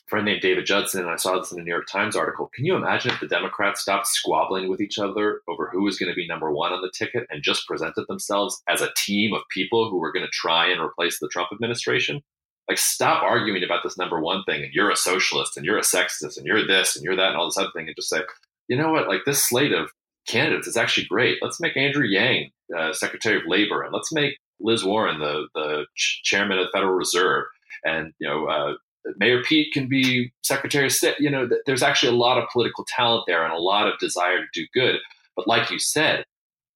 [0.07, 2.49] friend named David Judson, and I saw this in a New York Times article.
[2.53, 6.09] Can you imagine if the Democrats stopped squabbling with each other over who was going
[6.09, 9.41] to be number one on the ticket and just presented themselves as a team of
[9.49, 12.21] people who were going to try and replace the Trump administration?
[12.69, 15.81] Like, stop arguing about this number one thing, and you're a socialist, and you're a
[15.81, 18.21] sexist, and you're this, and you're that, and all this other thing, and just say,
[18.69, 19.91] you know what, like this slate of
[20.27, 21.37] candidates It's actually great.
[21.41, 25.85] Let's make Andrew Yang uh, Secretary of Labor, and let's make Liz Warren the the
[25.95, 27.45] ch- chairman of the Federal Reserve.
[27.83, 28.73] and you know uh,
[29.17, 31.15] Mayor Pete can be Secretary of State.
[31.19, 34.37] You know, there's actually a lot of political talent there and a lot of desire
[34.37, 34.97] to do good.
[35.35, 36.25] But like you said,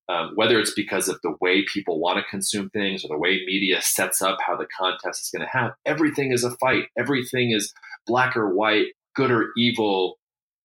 [0.08, 3.44] um, whether it's because of the way people want to consume things or the way
[3.46, 6.86] media sets up how the contest is going to have, everything is a fight.
[6.98, 7.74] Everything is
[8.06, 10.18] black or white, good or evil.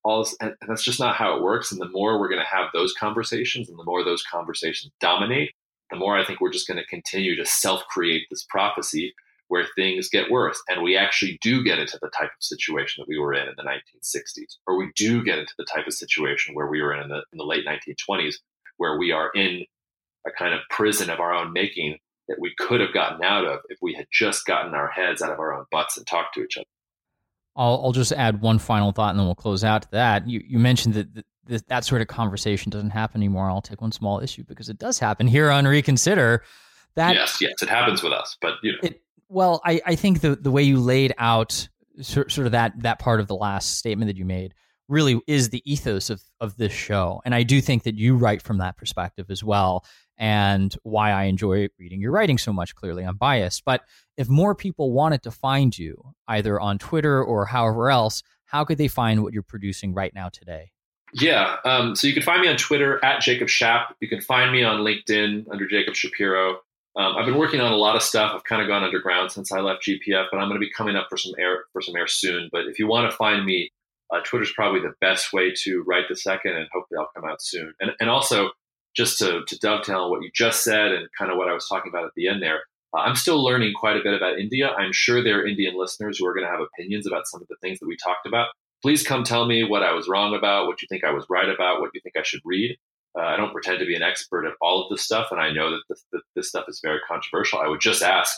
[0.02, 1.72] All this, and that's just not how it works.
[1.72, 5.52] And the more we're going to have those conversations, and the more those conversations dominate,
[5.90, 9.14] the more I think we're just going to continue to self-create this prophecy
[9.48, 10.62] where things get worse.
[10.68, 13.54] And we actually do get into the type of situation that we were in in
[13.56, 17.02] the 1960s, or we do get into the type of situation where we were in
[17.02, 18.36] in the, in the late 1920s,
[18.76, 19.64] where we are in
[20.26, 21.98] a kind of prison of our own making
[22.28, 25.32] that we could have gotten out of if we had just gotten our heads out
[25.32, 26.66] of our own butts and talked to each other.
[27.56, 30.28] I'll, I'll just add one final thought and then we'll close out to that.
[30.28, 33.50] You, you mentioned that that, that sort of conversation doesn't happen anymore.
[33.50, 36.42] I'll take one small issue because it does happen here on Reconsider.
[36.94, 38.78] That yes, yes, it happens with us, but you know.
[38.82, 41.68] It, well, I, I think the the way you laid out
[42.00, 44.54] sort, sort of that that part of the last statement that you made
[44.88, 48.42] really is the ethos of of this show, and I do think that you write
[48.42, 49.84] from that perspective as well,
[50.20, 52.74] and why I enjoy reading your writing so much.
[52.74, 53.80] Clearly, I'm biased, but
[54.18, 58.78] if more people wanted to find you either on Twitter or however else, how could
[58.78, 60.72] they find what you're producing right now today?
[61.14, 63.96] Yeah, um, so you can find me on Twitter at Jacob Shap.
[64.00, 66.58] You can find me on LinkedIn under Jacob Shapiro.
[66.96, 68.32] Um, I've been working on a lot of stuff.
[68.34, 70.96] I've kind of gone underground since I left GPF, but I'm going to be coming
[70.96, 72.50] up for some air for some air soon.
[72.52, 73.70] But if you want to find me,
[74.12, 77.40] uh, Twitter's probably the best way to write the second, and hopefully I'll come out
[77.40, 77.72] soon.
[77.80, 78.50] And and also
[78.96, 81.68] just to, to dovetail on what you just said and kind of what I was
[81.68, 82.60] talking about at the end there,
[82.94, 84.70] uh, I'm still learning quite a bit about India.
[84.70, 87.48] I'm sure there are Indian listeners who are going to have opinions about some of
[87.48, 88.48] the things that we talked about.
[88.82, 91.48] Please come tell me what I was wrong about, what you think I was right
[91.48, 92.76] about, what you think I should read.
[93.18, 95.52] Uh, I don't pretend to be an expert at all of this stuff, and I
[95.52, 97.58] know that this, this stuff is very controversial.
[97.58, 98.32] I would just ask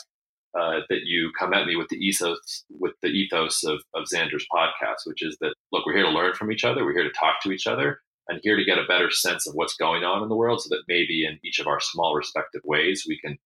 [0.59, 4.45] uh, that you come at me with the ethos with the ethos of, of Xander's
[4.53, 7.19] podcast, which is that look, we're here to learn from each other, we're here to
[7.19, 10.23] talk to each other, and here to get a better sense of what's going on
[10.23, 13.37] in the world, so that maybe in each of our small respective ways we can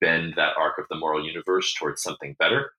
[0.00, 2.72] bend that arc of the moral universe towards something better.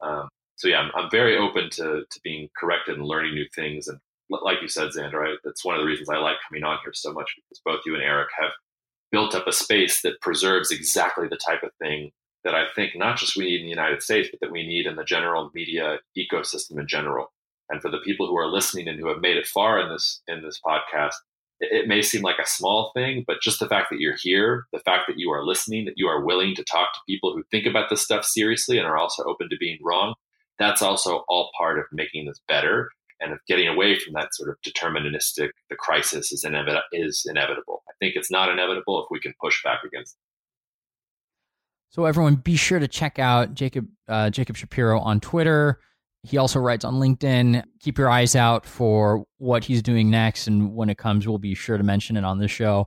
[0.00, 3.88] Um, so yeah, I'm, I'm very open to to being corrected and learning new things
[3.88, 3.98] and
[4.40, 6.92] like you said, Xander, I, that's one of the reasons I like coming on here
[6.94, 8.52] so much because both you and Eric have
[9.10, 12.10] built up a space that preserves exactly the type of thing
[12.44, 14.86] that I think not just we need in the United States, but that we need
[14.86, 17.32] in the general media ecosystem in general.
[17.68, 20.22] And for the people who are listening and who have made it far in this
[20.28, 21.14] in this podcast,
[21.60, 24.64] it, it may seem like a small thing, but just the fact that you're here,
[24.72, 27.42] the fact that you are listening, that you are willing to talk to people who
[27.50, 30.14] think about this stuff seriously and are also open to being wrong,
[30.58, 32.90] that's also all part of making this better
[33.22, 36.44] and of getting away from that sort of deterministic, the crisis is,
[36.92, 37.82] is inevitable.
[37.88, 40.18] I think it's not inevitable if we can push back against it.
[41.90, 45.78] So everyone, be sure to check out Jacob uh, Jacob Shapiro on Twitter.
[46.24, 47.64] He also writes on LinkedIn.
[47.80, 51.54] Keep your eyes out for what he's doing next, and when it comes, we'll be
[51.54, 52.86] sure to mention it on the show.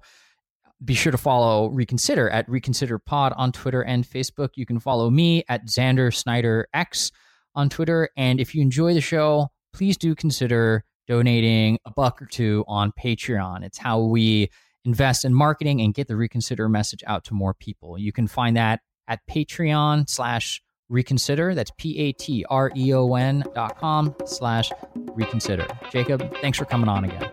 [0.84, 4.50] Be sure to follow Reconsider at Reconsider Pod on Twitter and Facebook.
[4.56, 7.12] You can follow me at Xander Snyder X
[7.56, 12.26] on Twitter, and if you enjoy the show, please do consider donating a buck or
[12.26, 13.64] two on Patreon.
[13.64, 14.50] It's how we
[14.86, 17.98] invest in marketing and get the Reconsider message out to more people.
[17.98, 21.56] You can find that at Patreon slash reconsider.
[21.56, 25.68] That's P A T R E O N dot com slash reconsider.
[25.90, 27.30] Jacob, thanks for coming on again.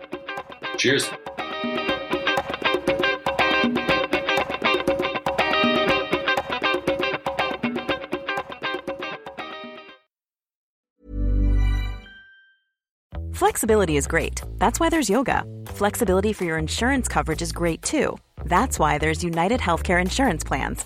[0.77, 1.09] Cheers.
[13.33, 14.41] Flexibility is great.
[14.57, 15.43] That's why there's yoga.
[15.67, 18.17] Flexibility for your insurance coverage is great too.
[18.45, 20.85] That's why there's United Healthcare Insurance Plans.